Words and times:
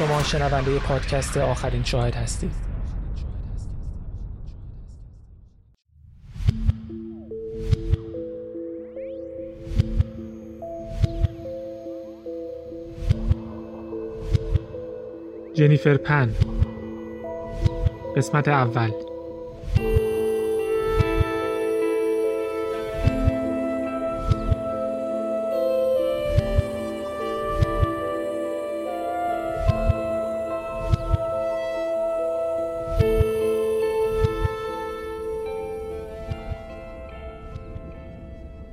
شما 0.00 0.22
شنونده 0.22 0.78
پادکست 0.78 1.36
آخرین 1.36 1.84
شاهد 1.84 2.14
هستید. 2.14 2.52
جنیفر 15.54 15.96
پن. 15.96 16.34
قسمت 18.16 18.48
اول. 18.48 19.09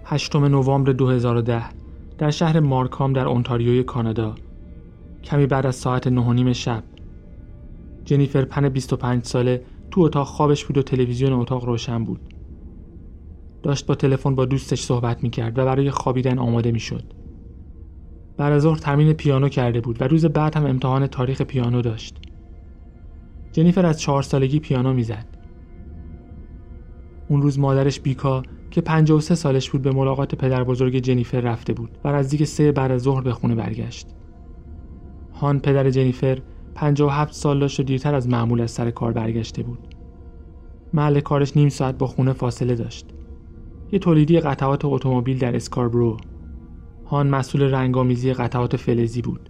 هشتم 0.09 0.45
نوامبر 0.45 0.91
2010 0.91 1.63
در 2.17 2.31
شهر 2.31 2.59
مارکام 2.59 3.13
در 3.13 3.27
اونتاریوی 3.27 3.83
کانادا. 3.83 4.35
کمی 5.23 5.47
بعد 5.47 5.65
از 5.65 5.75
ساعت 5.75 6.07
نه 6.07 6.53
شب. 6.53 6.83
جنیفر 8.05 8.45
پن 8.45 8.69
25 8.69 9.25
ساله 9.25 9.63
تو 9.91 10.01
اتاق 10.01 10.27
خوابش 10.27 10.65
بود 10.65 10.77
و 10.77 10.81
تلویزیون 10.81 11.33
اتاق 11.33 11.65
روشن 11.65 12.03
بود. 12.03 12.19
داشت 13.63 13.85
با 13.85 13.95
تلفن 13.95 14.35
با 14.35 14.45
دوستش 14.45 14.81
صحبت 14.81 15.23
می‌کرد 15.23 15.59
و 15.59 15.65
برای 15.65 15.91
خوابیدن 15.91 16.39
آماده 16.39 16.71
می‌شد. 16.71 17.03
بعد 18.37 18.53
از 18.53 18.61
ظهر 18.61 18.77
تمرین 18.77 19.13
پیانو 19.13 19.49
کرده 19.49 19.81
بود 19.81 20.01
و 20.01 20.05
روز 20.07 20.25
بعد 20.25 20.57
هم 20.57 20.65
امتحان 20.65 21.07
تاریخ 21.07 21.41
پیانو 21.41 21.81
داشت. 21.81 22.17
جنیفر 23.51 23.85
از 23.85 24.01
چهار 24.01 24.23
سالگی 24.23 24.59
پیانو 24.59 24.93
می‌زد. 24.93 25.25
اون 27.27 27.41
روز 27.41 27.59
مادرش 27.59 27.99
بیکا 27.99 28.43
که 28.71 28.81
53 28.81 29.35
سالش 29.35 29.69
بود 29.69 29.81
به 29.81 29.91
ملاقات 29.91 30.35
پدر 30.35 30.63
بزرگ 30.63 30.97
جنیفر 30.97 31.39
رفته 31.39 31.73
بود 31.73 31.97
و 32.03 32.11
نزدیک 32.11 32.43
سه 32.43 32.71
بعد 32.71 32.91
از 32.91 33.01
ظهر 33.01 33.21
به 33.21 33.33
خونه 33.33 33.55
برگشت. 33.55 34.07
هان 35.33 35.59
پدر 35.59 35.89
جنیفر 35.89 36.39
57 36.75 37.33
سال 37.33 37.59
داشت 37.59 37.79
و 37.79 37.83
دیرتر 37.83 38.15
از 38.15 38.29
معمول 38.29 38.61
از 38.61 38.71
سر 38.71 38.91
کار 38.91 39.13
برگشته 39.13 39.63
بود. 39.63 39.79
محل 40.93 41.19
کارش 41.19 41.57
نیم 41.57 41.69
ساعت 41.69 41.97
با 41.97 42.07
خونه 42.07 42.33
فاصله 42.33 42.75
داشت. 42.75 43.05
یه 43.91 43.99
تولیدی 43.99 44.39
قطعات 44.39 44.85
اتومبیل 44.85 45.37
در 45.37 45.55
اسکاربرو. 45.55 46.17
هان 47.05 47.29
مسئول 47.29 47.61
رنگامیزی 47.61 48.33
قطعات 48.33 48.75
فلزی 48.75 49.21
بود. 49.21 49.49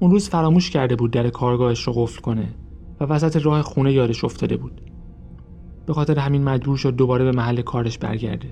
اون 0.00 0.10
روز 0.10 0.28
فراموش 0.28 0.70
کرده 0.70 0.96
بود 0.96 1.10
در 1.10 1.28
کارگاهش 1.28 1.82
رو 1.82 1.92
قفل 1.92 2.20
کنه 2.20 2.54
و 3.00 3.04
وسط 3.04 3.36
راه 3.36 3.62
خونه 3.62 3.92
یادش 3.92 4.24
افتاده 4.24 4.56
بود. 4.56 4.80
به 5.86 5.92
خاطر 5.92 6.18
همین 6.18 6.44
مجبور 6.44 6.76
شد 6.76 6.96
دوباره 6.96 7.24
به 7.24 7.32
محل 7.32 7.62
کارش 7.62 7.98
برگرده. 7.98 8.48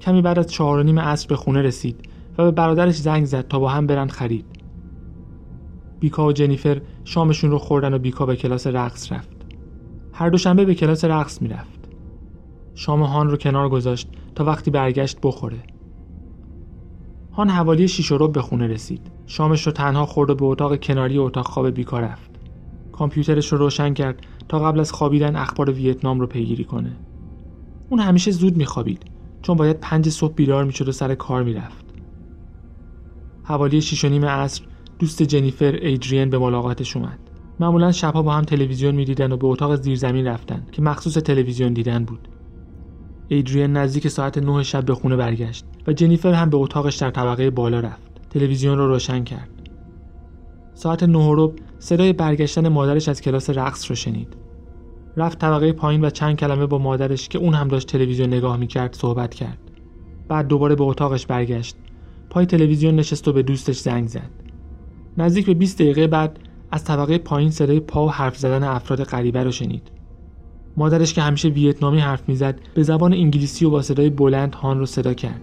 کمی 0.00 0.22
بعد 0.22 0.38
از 0.38 0.46
چهار 0.46 0.84
نیم 0.84 0.98
عصر 0.98 1.28
به 1.28 1.36
خونه 1.36 1.62
رسید 1.62 2.08
و 2.38 2.44
به 2.44 2.50
برادرش 2.50 2.96
زنگ 2.96 3.24
زد 3.24 3.48
تا 3.48 3.58
با 3.58 3.68
هم 3.68 3.86
برن 3.86 4.08
خرید. 4.08 4.46
بیکا 6.00 6.26
و 6.26 6.32
جنیفر 6.32 6.80
شامشون 7.04 7.50
رو 7.50 7.58
خوردن 7.58 7.94
و 7.94 7.98
بیکا 7.98 8.26
به 8.26 8.36
کلاس 8.36 8.66
رقص 8.66 9.12
رفت. 9.12 9.36
هر 10.12 10.28
دوشنبه 10.30 10.64
به 10.64 10.74
کلاس 10.74 11.04
رقص 11.04 11.42
می‌رفت. 11.42 11.78
شام 12.74 13.02
هان 13.02 13.30
رو 13.30 13.36
کنار 13.36 13.68
گذاشت 13.68 14.08
تا 14.34 14.44
وقتی 14.44 14.70
برگشت 14.70 15.18
بخوره. 15.22 15.58
هان 17.32 17.48
حوالی 17.48 17.88
شیش 17.88 18.12
و 18.12 18.28
به 18.28 18.42
خونه 18.42 18.66
رسید. 18.66 19.10
شامش 19.26 19.66
رو 19.66 19.72
تنها 19.72 20.06
خورد 20.06 20.30
و 20.30 20.34
به 20.34 20.44
اتاق 20.44 20.80
کناری 20.80 21.18
اتاق 21.18 21.46
خواب 21.46 21.70
بیکا 21.70 22.00
رفت. 22.00 22.30
کامپیوترش 22.92 23.52
رو 23.52 23.58
روشن 23.58 23.94
کرد 23.94 24.26
تا 24.48 24.58
قبل 24.58 24.80
از 24.80 24.92
خوابیدن 24.92 25.36
اخبار 25.36 25.70
ویتنام 25.70 26.20
رو 26.20 26.26
پیگیری 26.26 26.64
کنه. 26.64 26.96
اون 27.90 28.00
همیشه 28.00 28.30
زود 28.30 28.56
میخوابید 28.56 29.02
چون 29.42 29.56
باید 29.56 29.80
پنج 29.80 30.08
صبح 30.08 30.34
بیدار 30.34 30.64
می‌شد 30.64 30.88
و 30.88 30.92
سر 30.92 31.14
کار 31.14 31.42
می‌رفت. 31.42 31.84
حوالی 33.42 33.80
شیش 33.80 34.04
و 34.04 34.08
نیم 34.08 34.24
عصر 34.24 34.62
دوست 34.98 35.22
جنیفر 35.22 35.78
ایدریان 35.82 36.30
به 36.30 36.38
ملاقاتش 36.38 36.96
اومد. 36.96 37.18
معمولا 37.60 37.92
شبها 37.92 38.22
با 38.22 38.32
هم 38.32 38.44
تلویزیون 38.44 38.94
می‌دیدن 38.94 39.32
و 39.32 39.36
به 39.36 39.46
اتاق 39.46 39.76
زیرزمین 39.76 40.26
رفتن 40.26 40.66
که 40.72 40.82
مخصوص 40.82 41.14
تلویزیون 41.14 41.72
دیدن 41.72 42.04
بود. 42.04 42.28
ایدریان 43.28 43.72
نزدیک 43.72 44.08
ساعت 44.08 44.38
نه 44.38 44.62
شب 44.62 44.84
به 44.84 44.94
خونه 44.94 45.16
برگشت 45.16 45.64
و 45.86 45.92
جنیفر 45.92 46.32
هم 46.32 46.50
به 46.50 46.56
اتاقش 46.56 46.96
در 46.96 47.10
طبقه 47.10 47.50
بالا 47.50 47.80
رفت. 47.80 48.30
تلویزیون 48.30 48.78
رو 48.78 48.86
روشن 48.88 49.24
کرد. 49.24 49.57
ساعت 50.78 51.02
نه 51.02 51.50
صدای 51.78 52.12
برگشتن 52.12 52.68
مادرش 52.68 53.08
از 53.08 53.20
کلاس 53.20 53.50
رقص 53.50 53.90
رو 53.90 53.96
شنید. 53.96 54.36
رفت 55.16 55.38
طبقه 55.38 55.72
پایین 55.72 56.04
و 56.04 56.10
چند 56.10 56.36
کلمه 56.36 56.66
با 56.66 56.78
مادرش 56.78 57.28
که 57.28 57.38
اون 57.38 57.54
هم 57.54 57.68
داشت 57.68 57.88
تلویزیون 57.88 58.28
نگاه 58.28 58.56
می‌کرد 58.56 58.94
صحبت 58.94 59.34
کرد. 59.34 59.58
بعد 60.28 60.46
دوباره 60.46 60.74
به 60.74 60.84
اتاقش 60.84 61.26
برگشت. 61.26 61.76
پای 62.30 62.46
تلویزیون 62.46 62.96
نشست 62.96 63.28
و 63.28 63.32
به 63.32 63.42
دوستش 63.42 63.78
زنگ 63.78 64.08
زد. 64.08 64.30
نزدیک 65.16 65.46
به 65.46 65.54
20 65.54 65.78
دقیقه 65.78 66.06
بعد 66.06 66.38
از 66.70 66.84
طبقه 66.84 67.18
پایین 67.18 67.50
صدای 67.50 67.80
پا 67.80 68.06
و 68.06 68.10
حرف 68.10 68.38
زدن 68.38 68.62
افراد 68.62 69.04
غریبه 69.04 69.44
رو 69.44 69.50
شنید. 69.50 69.90
مادرش 70.76 71.14
که 71.14 71.22
همیشه 71.22 71.48
ویتنامی 71.48 72.00
حرف 72.00 72.28
می‌زد 72.28 72.60
به 72.74 72.82
زبان 72.82 73.12
انگلیسی 73.12 73.64
و 73.64 73.70
با 73.70 73.82
صدای 73.82 74.10
بلند 74.10 74.54
هان 74.54 74.78
رو 74.78 74.86
صدا 74.86 75.14
کرد. 75.14 75.40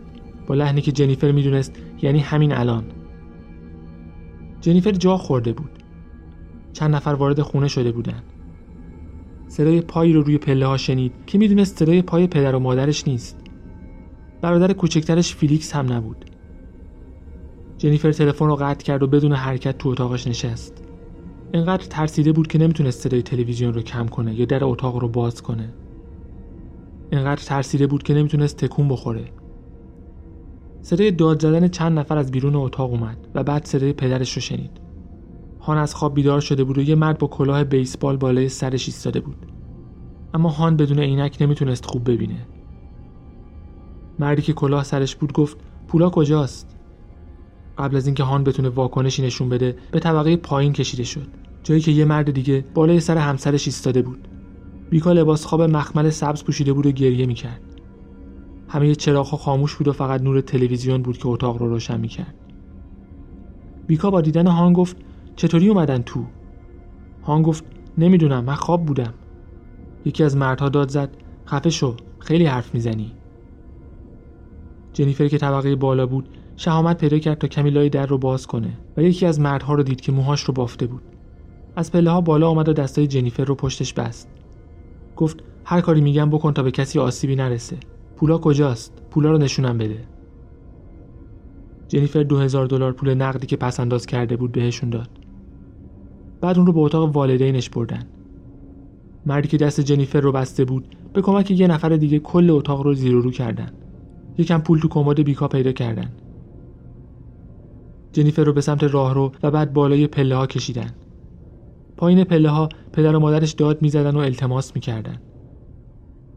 با 0.48 0.56
لحنی 0.56 0.82
که 0.82 0.92
جنیفر 0.92 1.32
می‌دونست 1.32 1.74
یعنی 2.02 2.20
همین 2.20 2.52
الان 2.52 2.84
جنیفر 4.66 4.92
جا 4.92 5.18
خورده 5.18 5.54
بود. 5.54 5.72
چند 6.74 6.96
نفر 6.96 7.10
وارد 7.10 7.42
خونه 7.42 7.68
شده 7.68 7.92
بودند 7.92 8.24
صدای 9.48 9.82
پایی 9.82 10.14
رو 10.14 10.22
روی 10.22 10.38
پله 10.38 10.66
ها 10.66 10.78
شنید 10.78 11.12
که 11.28 11.38
می‌دونست 11.38 11.80
صدای 11.80 12.02
پای 12.02 12.28
پدر 12.28 12.56
و 12.56 12.60
مادرش 12.60 13.08
نیست. 13.08 13.38
برادر 14.42 14.74
کوچکترش 14.74 15.36
فیلیکس 15.36 15.76
هم 15.76 15.94
نبود. 15.94 16.26
جنیفر 17.78 18.12
تلفن 18.12 18.46
رو 18.46 18.56
قطع 18.56 18.86
کرد 18.86 19.04
و 19.04 19.08
بدون 19.08 19.34
حرکت 19.34 19.78
تو 19.78 19.90
اتاقش 19.90 20.28
نشست. 20.28 20.84
انقدر 21.54 21.86
ترسیده 21.86 22.32
بود 22.32 22.48
که 22.48 22.58
نمی‌تونست 22.58 23.02
صدای 23.02 23.22
تلویزیون 23.22 23.74
رو 23.74 23.82
کم 23.82 24.08
کنه 24.08 24.40
یا 24.40 24.46
در 24.46 24.64
اتاق 24.64 24.98
رو 24.98 25.08
باز 25.08 25.42
کنه. 25.42 25.74
انقدر 27.12 27.44
ترسیده 27.44 27.88
بود 27.88 28.04
که 28.04 28.14
نمی‌تونست 28.14 28.58
تکون 28.58 28.88
بخوره. 28.88 29.26
صدای 30.86 31.12
داد 31.12 31.42
زدن 31.42 31.68
چند 31.68 32.00
نفر 32.00 32.18
از 32.18 32.32
بیرون 32.32 32.56
اتاق 32.56 32.92
اومد 32.92 33.18
و 33.36 33.44
بعد 33.44 33.66
صدای 33.66 33.94
پدرش 33.94 34.34
رو 34.34 34.42
شنید. 34.42 34.72
هان 35.60 35.78
از 35.78 35.96
خواب 35.96 36.16
بیدار 36.16 36.42
شده 36.42 36.64
بود 36.64 36.78
و 36.78 36.82
یه 36.82 36.96
مرد 36.96 37.18
با 37.18 37.28
کلاه 37.28 37.64
بیسبال 37.64 38.18
بالای 38.18 38.50
سرش 38.50 38.88
ایستاده 38.88 39.20
بود. 39.20 39.36
اما 40.34 40.50
هان 40.50 40.78
بدون 40.78 41.00
عینک 41.00 41.38
نمی‌تونست 41.42 41.86
خوب 41.86 42.12
ببینه. 42.12 42.36
مردی 44.20 44.42
که 44.42 44.54
کلاه 44.54 44.84
سرش 44.84 45.16
بود 45.16 45.34
گفت 45.34 45.58
پولا 45.88 46.10
کجاست؟ 46.10 46.78
قبل 47.78 47.96
از 47.96 48.06
اینکه 48.06 48.24
هان 48.24 48.44
بتونه 48.44 48.70
واکنشی 48.70 49.22
نشون 49.22 49.50
بده 49.50 49.76
به 49.92 50.00
طبقه 50.00 50.36
پایین 50.36 50.74
کشیده 50.74 51.04
شد. 51.04 51.28
جایی 51.64 51.82
که 51.82 51.92
یه 51.92 52.06
مرد 52.06 52.32
دیگه 52.32 52.66
بالای 52.74 53.00
سر 53.00 53.18
همسرش 53.18 53.68
ایستاده 53.68 54.02
بود. 54.02 54.28
بیکا 54.90 55.12
لباس 55.12 55.46
خواب 55.46 55.62
مخمل 55.62 56.10
سبز 56.10 56.44
پوشیده 56.44 56.74
بود 56.74 56.86
و 56.86 56.92
گریه 56.92 57.26
می‌کرد. 57.26 57.75
همه 58.68 58.96
چراغ 58.96 59.28
خاموش 59.28 59.76
بود 59.76 59.88
و 59.88 59.94
فقط 59.94 60.22
نور 60.22 60.42
تلویزیون 60.42 61.02
بود 61.02 61.18
که 61.18 61.28
اتاق 61.28 61.58
رو 61.58 61.70
روشن 61.70 62.00
می‌کرد. 62.00 62.34
بیکا 63.88 64.12
با 64.12 64.22
دیدن 64.22 64.48
هان 64.48 64.74
گفت 64.74 64.98
چطوری 65.36 65.68
اومدن 65.68 66.02
تو؟ 66.02 66.26
هان 67.24 67.42
گفت 67.42 67.64
نمی‌دونم 67.98 68.44
من 68.44 68.56
خواب 68.56 68.86
بودم. 68.86 69.14
یکی 70.06 70.24
از 70.24 70.38
مردها 70.38 70.70
داد 70.70 70.90
زد 70.90 71.10
خفه 71.48 71.70
شو 71.70 71.96
خیلی 72.20 72.46
حرف 72.46 72.74
می‌زنی. 72.74 73.12
جنیفر 74.94 75.28
که 75.28 75.38
طبقه 75.38 75.76
بالا 75.76 76.06
بود 76.06 76.30
شهامت 76.56 76.98
پیدا 76.98 77.20
کرد 77.20 77.38
تا 77.38 77.48
کمی 77.48 77.70
لای 77.70 77.90
در 77.90 78.06
رو 78.06 78.18
باز 78.18 78.48
کنه 78.48 78.78
و 78.98 79.02
یکی 79.02 79.26
از 79.26 79.40
مردها 79.40 79.74
رو 79.74 79.84
دید 79.84 80.02
که 80.02 80.12
موهاش 80.12 80.42
رو 80.42 80.54
بافته 80.54 80.88
بود. 80.88 81.02
از 81.76 81.92
پله 81.92 82.12
ها 82.12 82.22
بالا 82.22 82.50
آمد 82.50 82.70
و 82.70 82.74
دستای 82.74 83.08
جنیفر 83.08 83.44
رو 83.44 83.56
پشتش 83.56 83.94
بست. 83.94 84.30
گفت 85.16 85.44
هر 85.66 85.82
کاری 85.82 86.02
میگم 86.02 86.30
بکن 86.30 86.54
تا 86.54 86.64
به 86.64 86.72
کسی 86.72 87.00
آسیبی 87.00 87.36
نرسه. 87.36 87.78
پولا 88.16 88.38
کجاست؟ 88.38 88.94
پولا 89.12 89.32
رو 89.32 89.38
نشونم 89.38 89.78
بده. 89.78 90.00
جنیفر 91.88 92.24
دو 92.24 92.38
هزار 92.38 92.66
دلار 92.66 92.94
پول 92.94 93.14
نقدی 93.14 93.48
که 93.48 93.56
پس 93.56 93.80
انداز 93.80 94.06
کرده 94.06 94.36
بود 94.36 94.52
بهشون 94.52 94.90
داد. 94.90 95.10
بعد 96.42 96.58
اون 96.58 96.68
رو 96.68 96.74
به 96.74 96.80
اتاق 96.80 97.16
والدینش 97.16 97.70
بردن. 97.70 98.04
مردی 99.26 99.48
که 99.48 99.58
دست 99.58 99.82
جنیفر 99.82 100.20
رو 100.20 100.32
بسته 100.32 100.66
بود 100.66 100.96
به 101.14 101.22
کمک 101.22 101.52
یه 101.52 101.68
نفر 101.68 101.90
دیگه 101.90 102.20
کل 102.20 102.50
اتاق 102.50 102.82
رو 102.82 102.94
زیر 102.94 103.16
و 103.16 103.22
رو 103.22 103.32
کردن. 103.32 103.72
یکم 104.38 104.62
پول 104.62 104.80
تو 104.80 104.88
کمد 104.88 105.24
بیکا 105.24 105.48
پیدا 105.48 105.72
کردن. 105.72 106.12
جنیفر 108.14 108.44
رو 108.44 108.54
به 108.54 108.62
سمت 108.62 108.84
راه 108.84 109.14
رو 109.14 109.32
و 109.44 109.52
بعد 109.52 109.74
بالای 109.74 110.08
پله 110.08 110.36
ها 110.36 110.48
کشیدن. 110.48 110.92
پایین 111.98 112.24
پله 112.24 112.50
ها 112.50 112.70
پدر 112.94 113.16
و 113.16 113.20
مادرش 113.20 113.52
داد 113.52 113.82
می‌زدن 113.82 114.16
و 114.16 114.20
التماس 114.20 114.76
می‌کردن. 114.76 115.18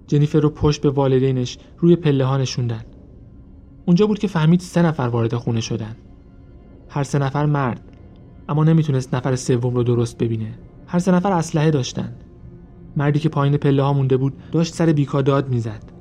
جنیفر 0.08 0.40
رو 0.40 0.50
پشت 0.50 0.82
به 0.82 0.90
والدینش 0.90 1.58
روی 1.78 1.96
پله 1.96 2.24
ها 2.24 2.36
نشوندن. 2.36 2.82
اونجا 3.86 4.06
بود 4.06 4.18
که 4.18 4.28
فهمید 4.28 4.60
سه 4.60 4.82
نفر 4.82 5.02
وارد 5.02 5.34
خونه 5.34 5.60
شدن. 5.60 5.96
هر 6.88 7.02
سه 7.02 7.18
نفر 7.18 7.46
مرد 7.46 7.80
اما 8.48 8.64
نمی‌تونست 8.64 9.14
نفر 9.14 9.36
سوم 9.36 9.74
رو 9.74 9.82
درست 9.82 10.18
ببینه. 10.18 10.58
هر 10.86 10.98
سه 10.98 11.12
نفر 11.12 11.32
اسلحه 11.32 11.70
داشتن. 11.70 12.14
مردی 12.96 13.18
که 13.18 13.28
پایین 13.28 13.56
پله 13.56 13.82
ها 13.82 13.92
مونده 13.92 14.16
بود 14.16 14.32
داشت 14.52 14.74
سر 14.74 14.86
بیکا 14.86 15.22
داد 15.22 15.48
می‌زد. 15.48 15.92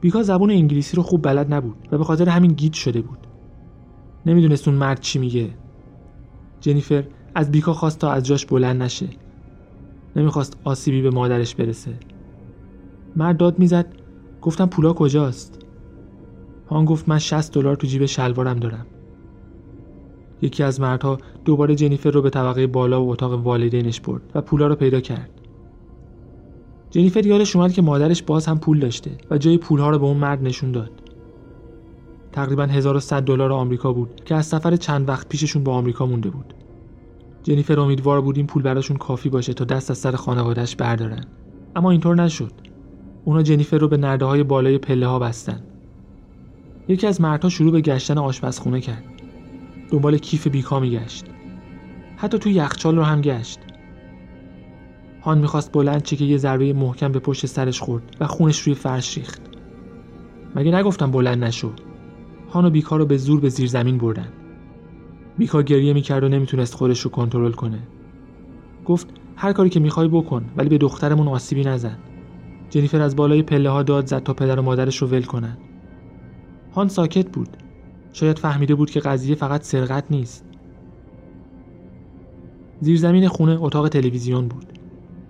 بیکا 0.00 0.22
زبون 0.22 0.50
انگلیسی 0.50 0.96
رو 0.96 1.02
خوب 1.02 1.22
بلد 1.22 1.54
نبود 1.54 1.88
و 1.92 1.98
به 1.98 2.04
خاطر 2.04 2.28
همین 2.28 2.52
گیج 2.52 2.74
شده 2.74 3.00
بود. 3.00 3.18
نمی‌دونست 4.26 4.68
اون 4.68 4.76
مرد 4.76 5.00
چی 5.00 5.18
میگه. 5.18 5.48
جنیفر 6.60 7.04
از 7.34 7.50
بیکا 7.50 7.72
خواست 7.72 7.98
تا 7.98 8.10
از 8.10 8.26
جاش 8.26 8.46
بلند 8.46 8.82
نشه. 8.82 9.06
نمی‌خواست 10.16 10.56
آسیبی 10.64 11.02
به 11.02 11.10
مادرش 11.10 11.54
برسه. 11.54 11.92
مرد 13.16 13.36
داد 13.36 13.58
می‌زد. 13.58 13.86
گفتم 14.42 14.66
پولا 14.66 14.92
کجاست؟ 14.92 15.58
هان 16.70 16.84
گفت 16.84 17.08
من 17.08 17.18
60 17.18 17.52
دلار 17.52 17.76
تو 17.76 17.86
جیب 17.86 18.06
شلوارم 18.06 18.58
دارم. 18.58 18.86
یکی 20.42 20.62
از 20.62 20.80
مردها 20.80 21.18
دوباره 21.44 21.74
جنیفر 21.74 22.10
رو 22.10 22.22
به 22.22 22.30
طبقه 22.30 22.66
بالا 22.66 23.04
و 23.04 23.10
اتاق 23.10 23.32
والدینش 23.32 24.00
برد 24.00 24.22
و 24.34 24.40
پولا 24.40 24.66
رو 24.66 24.74
پیدا 24.74 25.00
کرد. 25.00 25.30
جنیفر 26.90 27.26
یادش 27.26 27.56
اومد 27.56 27.72
که 27.72 27.82
مادرش 27.82 28.22
باز 28.22 28.46
هم 28.46 28.58
پول 28.58 28.80
داشته 28.80 29.10
و 29.30 29.38
جای 29.38 29.58
پولها 29.58 29.90
رو 29.90 29.98
به 29.98 30.06
اون 30.06 30.16
مرد 30.16 30.42
نشون 30.42 30.72
داد. 30.72 30.90
تقریبا 32.32 32.62
1100 32.62 33.22
دلار 33.22 33.52
آمریکا 33.52 33.92
بود 33.92 34.20
که 34.24 34.34
از 34.34 34.46
سفر 34.46 34.76
چند 34.76 35.08
وقت 35.08 35.28
پیششون 35.28 35.64
به 35.64 35.70
آمریکا 35.70 36.06
مونده 36.06 36.30
بود. 36.30 36.54
جنیفر 37.42 37.80
امیدوار 37.80 38.20
بود 38.20 38.36
این 38.36 38.46
پول 38.46 38.62
براشون 38.62 38.96
کافی 38.96 39.28
باشه 39.28 39.52
تا 39.52 39.64
دست 39.64 39.90
از 39.90 39.98
سر 39.98 40.12
خانوادهش 40.12 40.76
بردارن. 40.76 41.24
اما 41.76 41.90
اینطور 41.90 42.16
نشد. 42.16 42.52
اونا 43.24 43.42
جنیفر 43.42 43.78
رو 43.78 43.88
به 43.88 43.96
نرده 43.96 44.24
های 44.24 44.42
بالای 44.42 44.78
پله 44.78 45.06
ها 45.06 45.18
بستن. 45.18 45.60
یکی 46.88 47.06
از 47.06 47.20
مردها 47.20 47.48
شروع 47.48 47.72
به 47.72 47.80
گشتن 47.80 48.18
آشپزخونه 48.18 48.80
کرد. 48.80 49.04
دنبال 49.90 50.18
کیف 50.18 50.46
بیکا 50.46 50.80
میگشت. 50.80 51.26
حتی 52.16 52.38
تو 52.38 52.50
یخچال 52.50 52.96
رو 52.96 53.02
هم 53.02 53.20
گشت. 53.20 53.58
هان 55.22 55.38
می‌خواست 55.38 55.72
بلند 55.72 56.02
چه 56.02 56.16
که 56.16 56.24
یه 56.24 56.36
ضربه 56.36 56.72
محکم 56.72 57.12
به 57.12 57.18
پشت 57.18 57.46
سرش 57.46 57.80
خورد 57.80 58.16
و 58.20 58.26
خونش 58.26 58.60
روی 58.60 58.74
فرش 58.74 59.18
ریخت. 59.18 59.42
مگه 60.54 60.70
نگفتم 60.70 61.10
بلند 61.10 61.44
نشو؟ 61.44 61.72
هان 62.50 62.64
و 62.64 62.70
بیکا 62.70 62.96
رو 62.96 63.06
به 63.06 63.16
زور 63.16 63.40
به 63.40 63.48
زیر 63.48 63.68
زمین 63.68 63.98
بردن. 63.98 64.28
بیکا 65.38 65.62
گریه 65.62 65.92
می‌کرد 65.92 66.24
و 66.24 66.28
نمی‌تونست 66.28 66.74
خودش 66.74 67.00
رو 67.00 67.10
کنترل 67.10 67.52
کنه. 67.52 67.78
گفت 68.84 69.06
هر 69.36 69.52
کاری 69.52 69.70
که 69.70 69.80
می‌خوای 69.80 70.08
بکن 70.08 70.44
ولی 70.56 70.68
به 70.68 70.78
دخترمون 70.78 71.28
آسیبی 71.28 71.64
نزن. 71.64 71.98
جنیفر 72.70 73.00
از 73.00 73.16
بالای 73.16 73.42
پله 73.42 73.70
ها 73.70 73.82
داد 73.82 74.06
زد 74.06 74.22
تا 74.22 74.34
پدر 74.34 74.58
و 74.58 74.62
مادرش 74.62 74.96
رو 74.96 75.08
ول 75.08 75.22
کنن. 75.22 75.56
هان 76.74 76.88
ساکت 76.88 77.28
بود. 77.28 77.48
شاید 78.12 78.38
فهمیده 78.38 78.74
بود 78.74 78.90
که 78.90 79.00
قضیه 79.00 79.34
فقط 79.34 79.62
سرقت 79.62 80.04
نیست. 80.10 80.44
زیرزمین 82.80 83.28
خونه 83.28 83.58
اتاق 83.60 83.88
تلویزیون 83.88 84.48
بود. 84.48 84.66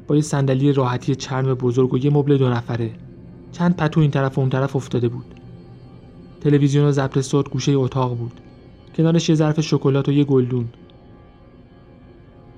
با 0.07 0.17
یه 0.17 0.23
صندلی 0.23 0.73
راحتی 0.73 1.15
چرم 1.15 1.55
بزرگ 1.55 1.95
و 1.95 1.99
یه 1.99 2.11
مبل 2.11 2.37
دو 2.37 2.49
نفره. 2.49 2.91
چند 3.53 3.77
پتو 3.77 4.01
این 4.01 4.11
طرف 4.11 4.39
و 4.39 4.41
اون 4.41 4.51
طرف 4.51 4.77
افتاده 4.77 5.09
بود. 5.09 5.35
تلویزیون 6.41 6.85
و 6.85 6.93
ضبط 6.93 7.19
صوت 7.19 7.51
گوشه 7.51 7.73
اتاق 7.73 8.17
بود. 8.17 8.41
کنارش 8.97 9.29
یه 9.29 9.35
ظرف 9.35 9.61
شکلات 9.61 10.09
و 10.09 10.13
یه 10.13 10.25
گلدون. 10.25 10.69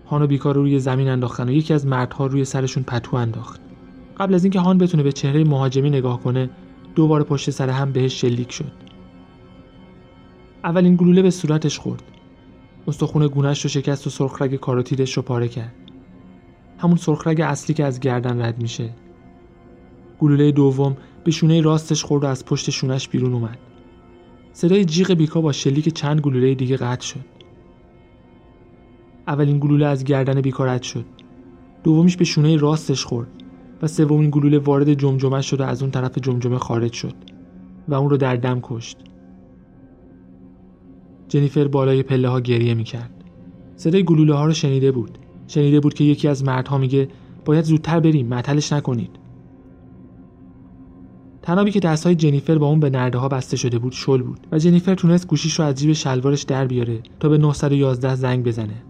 هان 0.06 0.22
و 0.22 0.26
بیکار 0.26 0.54
روی 0.54 0.78
زمین 0.78 1.08
انداختن 1.08 1.48
و 1.48 1.52
یکی 1.52 1.74
از 1.74 1.86
مردها 1.86 2.26
روی 2.26 2.44
سرشون 2.44 2.82
پتو 2.82 3.16
انداخت. 3.16 3.60
قبل 4.18 4.34
از 4.34 4.44
اینکه 4.44 4.60
هان 4.60 4.78
بتونه 4.78 5.02
به 5.02 5.12
چهره 5.12 5.44
مهاجمی 5.44 5.90
نگاه 5.90 6.20
کنه 6.20 6.50
دوباره 6.94 7.24
پشت 7.24 7.50
سر 7.50 7.70
هم 7.70 7.92
بهش 7.92 8.20
شلیک 8.20 8.52
شد. 8.52 8.72
اولین 10.64 10.96
گلوله 10.96 11.22
به 11.22 11.30
صورتش 11.30 11.78
خورد. 11.78 12.02
استخون 12.88 13.26
گونهش 13.26 13.62
رو 13.62 13.70
شکست 13.70 14.06
و 14.06 14.10
سرخرگ 14.10 14.56
کاروتیدش 14.56 15.16
رو 15.16 15.22
پاره 15.22 15.48
کرد. 15.48 15.74
همون 16.78 16.96
سرخرگ 16.96 17.40
اصلی 17.40 17.74
که 17.74 17.84
از 17.84 18.00
گردن 18.00 18.42
رد 18.42 18.62
میشه. 18.62 18.90
گلوله 20.18 20.52
دوم 20.52 20.96
به 21.24 21.30
شونه 21.30 21.60
راستش 21.60 22.04
خورد 22.04 22.24
و 22.24 22.26
از 22.26 22.44
پشت 22.44 22.70
شونش 22.70 23.08
بیرون 23.08 23.32
اومد. 23.32 23.58
صدای 24.52 24.84
جیغ 24.84 25.12
بیکا 25.12 25.40
با 25.40 25.52
شلیک 25.52 25.88
چند 25.88 26.20
گلوله 26.20 26.54
دیگه 26.54 26.76
قطع 26.76 27.06
شد. 27.06 27.24
اولین 29.26 29.58
گلوله 29.58 29.86
از 29.86 30.04
گردن 30.04 30.40
بیکا 30.40 30.64
رد 30.64 30.82
شد. 30.82 31.04
دومیش 31.84 32.16
به 32.16 32.24
شونه 32.24 32.56
راستش 32.56 33.04
خورد. 33.04 33.41
و 33.82 33.86
سومین 33.86 34.30
گلوله 34.30 34.58
وارد 34.58 34.94
جمجمه 34.94 35.42
شد 35.42 35.60
و 35.60 35.64
از 35.64 35.82
اون 35.82 35.90
طرف 35.90 36.18
جمجمه 36.18 36.58
خارج 36.58 36.92
شد 36.92 37.14
و 37.88 37.94
اون 37.94 38.10
رو 38.10 38.16
در 38.16 38.36
دم 38.36 38.60
کشت. 38.62 38.98
جنیفر 41.28 41.68
بالای 41.68 42.02
پله 42.02 42.28
ها 42.28 42.40
گریه 42.40 42.74
می‌کرد. 42.74 43.24
صدای 43.76 44.04
گلوله 44.04 44.34
ها 44.34 44.46
رو 44.46 44.52
شنیده 44.52 44.92
بود. 44.92 45.18
شنیده 45.46 45.80
بود 45.80 45.94
که 45.94 46.04
یکی 46.04 46.28
از 46.28 46.44
مردها 46.44 46.78
میگه 46.78 47.08
باید 47.44 47.64
زودتر 47.64 48.00
بریم 48.00 48.26
معطلش 48.26 48.72
نکنید. 48.72 49.10
تنابی 51.42 51.70
که 51.70 51.80
دستهای 51.80 52.14
جنیفر 52.14 52.58
با 52.58 52.66
اون 52.66 52.80
به 52.80 52.90
نرده 52.90 53.18
ها 53.18 53.28
بسته 53.28 53.56
شده 53.56 53.78
بود 53.78 53.92
شل 53.92 54.22
بود 54.22 54.46
و 54.52 54.58
جنیفر 54.58 54.94
تونست 54.94 55.26
گوشیش 55.26 55.60
رو 55.60 55.64
از 55.64 55.74
جیب 55.74 55.92
شلوارش 55.92 56.42
در 56.42 56.66
بیاره 56.66 57.02
تا 57.20 57.28
به 57.28 57.38
911 57.38 58.14
زنگ 58.14 58.44
بزنه. 58.44 58.82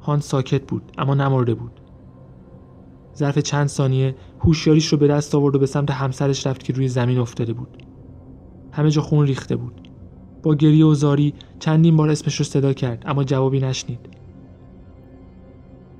هان 0.00 0.20
ساکت 0.20 0.66
بود 0.66 0.82
اما 0.98 1.14
نمرده 1.14 1.54
بود. 1.54 1.79
ظرف 3.16 3.38
چند 3.38 3.66
ثانیه 3.66 4.14
هوشیاریش 4.40 4.86
رو 4.86 4.98
به 4.98 5.08
دست 5.08 5.34
آورد 5.34 5.56
و 5.56 5.58
به 5.58 5.66
سمت 5.66 5.90
همسرش 5.90 6.46
رفت 6.46 6.62
که 6.62 6.72
روی 6.72 6.88
زمین 6.88 7.18
افتاده 7.18 7.52
بود. 7.52 7.82
همه 8.72 8.90
جا 8.90 9.02
خون 9.02 9.26
ریخته 9.26 9.56
بود. 9.56 9.88
با 10.42 10.54
گریه 10.54 10.84
و 10.84 10.94
زاری 10.94 11.34
چندین 11.58 11.96
بار 11.96 12.10
اسمش 12.10 12.36
رو 12.36 12.44
صدا 12.44 12.72
کرد 12.72 13.02
اما 13.06 13.24
جوابی 13.24 13.60
نشنید. 13.60 14.00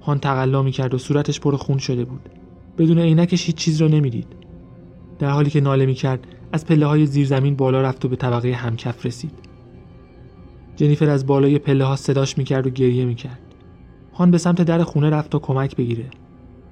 هان 0.02 0.18
تقلا 0.18 0.62
می 0.62 0.72
کرد 0.72 0.94
و 0.94 0.98
صورتش 0.98 1.40
پر 1.40 1.56
خون 1.56 1.78
شده 1.78 2.04
بود. 2.04 2.28
بدون 2.78 2.98
عینکش 2.98 3.46
هیچ 3.46 3.56
چیز 3.56 3.82
را 3.82 3.88
نمی‌دید. 3.88 4.26
در 5.18 5.30
حالی 5.30 5.50
که 5.50 5.60
ناله 5.60 5.86
می 5.86 5.94
کرد 5.94 6.26
از 6.52 6.66
پله 6.66 6.86
های 6.86 7.06
زیر 7.06 7.26
زمین 7.26 7.56
بالا 7.56 7.82
رفت 7.82 8.04
و 8.04 8.08
به 8.08 8.16
طبقه 8.16 8.52
همکف 8.52 9.06
رسید. 9.06 9.32
جنیفر 10.76 11.10
از 11.10 11.26
بالای 11.26 11.58
پله 11.58 11.84
ها 11.84 11.96
صداش 11.96 12.38
می 12.38 12.44
کرد 12.44 12.66
و 12.66 12.70
گریه 12.70 13.04
می 13.04 13.14
کرد 13.14 13.38
هان 14.14 14.30
به 14.30 14.38
سمت 14.38 14.62
در 14.62 14.82
خونه 14.82 15.10
رفت 15.10 15.30
تا 15.30 15.38
کمک 15.38 15.76
بگیره. 15.76 16.04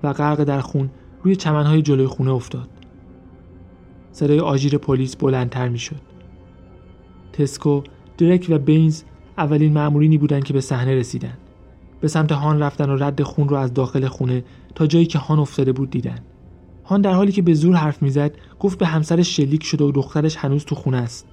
و 0.03 0.12
غرق 0.12 0.45
در 0.45 0.61
خون 0.61 0.91
روی 1.23 1.37
چمنهای 1.37 1.83
جلوی 1.83 2.06
خونه 2.06 2.31
افتاد 2.31 2.69
صدای 4.12 4.41
آژیر 4.41 4.79
پلیس 4.79 5.17
بلندتر 5.17 5.69
می 5.69 5.79
شد 5.79 6.00
تسکو، 7.33 7.83
درک 8.19 8.47
و 8.49 8.59
بینز 8.59 9.03
اولین 9.39 9.73
مأمورینی 9.73 10.19
بودند 10.19 10.45
که 10.45 10.52
به 10.52 10.61
صحنه 10.61 10.95
رسیدند. 10.95 11.38
به 12.00 12.09
سمت 12.09 12.33
هان 12.33 12.62
رفتن 12.62 12.90
و 12.90 12.97
رد 12.97 13.23
خون 13.23 13.49
رو 13.49 13.57
از 13.57 13.75
داخل 13.75 14.07
خونه 14.07 14.45
تا 14.75 14.87
جایی 14.87 15.07
که 15.07 15.19
هان 15.19 15.38
افتاده 15.38 15.73
بود 15.73 15.90
دیدن. 15.90 16.19
هان 16.85 17.00
در 17.00 17.12
حالی 17.12 17.33
که 17.33 17.43
به 17.43 17.55
زور 17.55 17.75
حرف 17.75 18.02
می‌زد 18.02 18.33
گفت 18.61 18.78
به 18.78 18.87
همسرش 18.87 19.37
شلیک 19.37 19.64
شده 19.64 19.85
و 19.85 19.93
دخترش 19.93 20.37
هنوز 20.37 20.64
تو 20.64 20.75
خونه 20.75 20.97
است. 20.97 21.26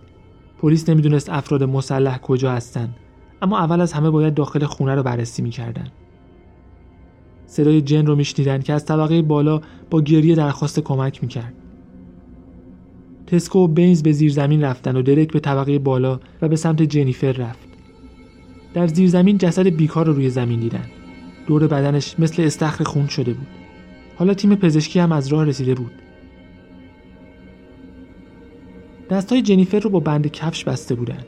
پلیس 0.61 0.89
نمی‌دونست 0.89 1.29
افراد 1.29 1.63
مسلح 1.63 2.17
کجا 2.17 2.51
هستند 2.51 2.95
اما 3.41 3.59
اول 3.59 3.81
از 3.81 3.93
همه 3.93 4.09
باید 4.09 4.33
داخل 4.33 4.65
خونه 4.65 4.95
رو 4.95 5.03
بررسی 5.03 5.41
می‌کردن. 5.41 5.87
صدای 7.47 7.81
جن 7.81 8.05
رو 8.05 8.15
میشنیدن 8.15 8.61
که 8.61 8.73
از 8.73 8.85
طبقه 8.85 9.21
بالا 9.21 9.61
با 9.89 10.01
گریه 10.01 10.35
درخواست 10.35 10.79
کمک 10.79 11.23
می‌کرد. 11.23 11.53
تسکو 13.27 13.59
و 13.59 13.67
بینز 13.67 14.03
به 14.03 14.11
زیر 14.11 14.31
زمین 14.31 14.63
رفتن 14.63 14.95
و 14.95 15.01
درک 15.01 15.33
به 15.33 15.39
طبقه 15.39 15.79
بالا 15.79 16.19
و 16.41 16.47
به 16.47 16.55
سمت 16.55 16.81
جنیفر 16.81 17.31
رفت. 17.31 17.67
در 18.73 18.87
زیر 18.87 19.09
زمین 19.09 19.37
جسد 19.37 19.67
بیکار 19.67 20.05
رو 20.05 20.13
روی 20.13 20.29
زمین 20.29 20.59
دیدن. 20.59 20.85
دور 21.47 21.67
بدنش 21.67 22.19
مثل 22.19 22.43
استخر 22.43 22.83
خون 22.83 23.07
شده 23.07 23.33
بود. 23.33 23.47
حالا 24.15 24.33
تیم 24.33 24.55
پزشکی 24.55 24.99
هم 24.99 25.11
از 25.11 25.27
راه 25.27 25.45
رسیده 25.45 25.75
بود. 25.75 25.91
دستای 29.09 29.41
جنیفر 29.41 29.79
رو 29.79 29.89
با 29.89 29.99
بند 29.99 30.31
کفش 30.31 30.63
بسته 30.63 30.95
بودن. 30.95 31.25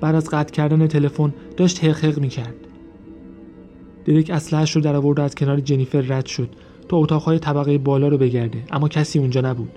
بعد 0.00 0.14
از 0.14 0.28
قطع 0.30 0.52
کردن 0.52 0.86
تلفن 0.86 1.34
داشت 1.56 1.84
حق 1.84 2.18
می 2.18 2.30
درک 4.06 4.30
اسلحه‌اش 4.30 4.76
رو 4.76 4.82
در 4.82 4.96
آورد 4.96 5.18
و 5.18 5.22
از 5.22 5.34
کنار 5.34 5.60
جنیفر 5.60 6.00
رد 6.00 6.26
شد 6.26 6.48
تا 6.88 6.96
اتاقهای 6.96 7.38
طبقه 7.38 7.78
بالا 7.78 8.08
رو 8.08 8.18
بگرده 8.18 8.58
اما 8.70 8.88
کسی 8.88 9.18
اونجا 9.18 9.40
نبود. 9.40 9.70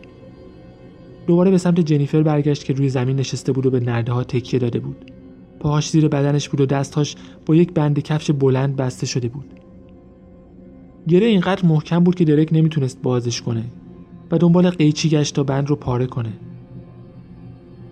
دوباره 1.28 1.52
به 1.52 1.58
سمت 1.58 1.80
جنیفر 1.80 2.24
برگشت 2.24 2.64
که 2.64 2.74
روی 2.74 2.90
زمین 2.90 3.16
نشسته 3.16 3.52
بود 3.52 3.66
و 3.66 3.70
به 3.70 3.80
نرده 3.80 4.12
ها 4.12 4.24
تکیه 4.24 4.60
داده 4.60 4.80
بود. 4.80 5.12
پاهاش 5.60 5.90
زیر 5.90 6.08
بدنش 6.08 6.50
بود 6.50 6.62
و 6.62 6.66
دستهاش 6.66 7.16
با 7.46 7.56
یک 7.56 7.74
بند 7.74 8.00
کفش 8.00 8.32
بلند 8.32 8.76
بسته 8.76 9.06
شده 9.06 9.28
بود. 9.28 9.46
گره 11.08 11.26
اینقدر 11.26 11.66
محکم 11.66 12.00
بود 12.00 12.16
که 12.16 12.26
درک 12.26 12.50
نمی‌تونست 12.52 13.02
بازش 13.02 13.42
کنه 13.42 13.64
و 14.32 14.38
دنبال 14.38 14.70
قیچی 14.70 15.10
گشت 15.10 15.36
تا 15.36 15.44
بند 15.44 15.70
رو 15.70 15.76
پاره 15.76 16.06
کنه. 16.06 16.34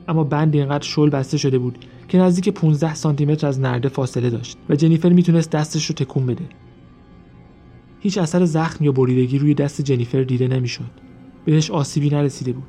اما 0.08 0.24
بند 0.24 0.56
اینقدر 0.56 0.84
شل 0.84 1.10
بسته 1.10 1.38
شده 1.38 1.58
بود 1.58 1.78
که 2.08 2.18
نزدیک 2.18 2.50
15 2.50 2.96
سانتی 2.96 3.26
متر 3.26 3.48
از 3.48 3.60
نرده 3.60 3.90
فاصله 3.90 4.30
داشت 4.30 4.58
و 4.70 4.76
جنیفر 4.76 5.10
می‌تونست 5.10 5.52
دستش 5.52 5.86
رو 5.86 5.96
تکون 5.96 6.26
بده 6.26 6.46
هیچ 8.00 8.18
اثر 8.18 8.46
زخم 8.46 8.84
یا 8.84 8.92
بریدگی 8.92 9.38
روی 9.38 9.54
دست 9.54 9.82
جنیفر 9.82 10.24
دیده 10.24 10.48
نمی‌شد 10.48 10.92
بهش 11.46 11.72
آسیبی 11.72 12.10
نرسیده 12.10 12.52
بود 12.52 12.68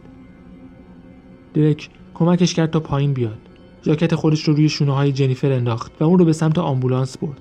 درک 1.55 1.91
کمکش 2.15 2.55
کرد 2.55 2.71
تا 2.71 2.81
پایین 2.81 3.13
بیاد 3.13 3.39
ژاکت 3.85 4.15
خودش 4.15 4.49
رو 4.49 4.55
روی 4.55 4.69
شونه 4.69 4.95
های 4.95 5.13
جنیفر 5.13 5.53
انداخت 5.53 5.93
و 6.01 6.05
اون 6.05 6.19
رو 6.19 6.25
به 6.25 6.33
سمت 6.33 6.59
آمبولانس 6.59 7.19
برد. 7.19 7.41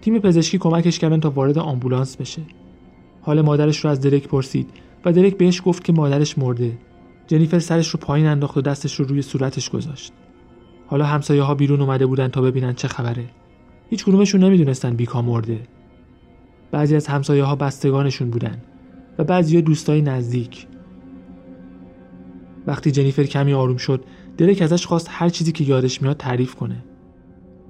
تیم 0.00 0.18
پزشکی 0.18 0.58
کمکش 0.58 0.98
کردن 0.98 1.20
تا 1.20 1.30
وارد 1.30 1.58
آمبولانس 1.58 2.16
بشه. 2.16 2.42
حال 3.22 3.40
مادرش 3.40 3.84
رو 3.84 3.90
از 3.90 4.00
درک 4.00 4.28
پرسید 4.28 4.70
و 5.04 5.12
درک 5.12 5.36
بهش 5.36 5.62
گفت 5.64 5.84
که 5.84 5.92
مادرش 5.92 6.38
مرده. 6.38 6.78
جنیفر 7.26 7.58
سرش 7.58 7.88
رو 7.88 8.00
پایین 8.00 8.26
انداخت 8.26 8.56
و 8.56 8.60
دستش 8.60 8.94
رو 8.94 9.04
روی 9.04 9.22
صورتش 9.22 9.70
گذاشت. 9.70 10.12
حالا 10.88 11.04
همسایه 11.04 11.42
ها 11.42 11.54
بیرون 11.54 11.80
اومده 11.80 12.06
بودن 12.06 12.28
تا 12.28 12.42
ببینن 12.42 12.72
چه 12.72 12.88
خبره. 12.88 13.24
هیچ 13.90 14.04
کدومشون 14.04 14.44
نمی‌دونستن 14.44 14.94
بیکا 14.94 15.22
مرده. 15.22 15.60
بعضی 16.70 16.96
از 16.96 17.06
همسایه 17.06 17.44
ها 17.44 17.56
بستگانشون 17.56 18.30
بودن 18.30 18.58
و 19.18 19.24
بعضی 19.24 19.62
دوستای 19.62 20.02
نزدیک. 20.02 20.66
وقتی 22.66 22.90
جنیفر 22.90 23.24
کمی 23.24 23.52
آروم 23.52 23.76
شد 23.76 24.04
درک 24.38 24.62
ازش 24.62 24.86
خواست 24.86 25.06
هر 25.10 25.28
چیزی 25.28 25.52
که 25.52 25.64
یادش 25.64 26.02
میاد 26.02 26.16
تعریف 26.16 26.54
کنه 26.54 26.84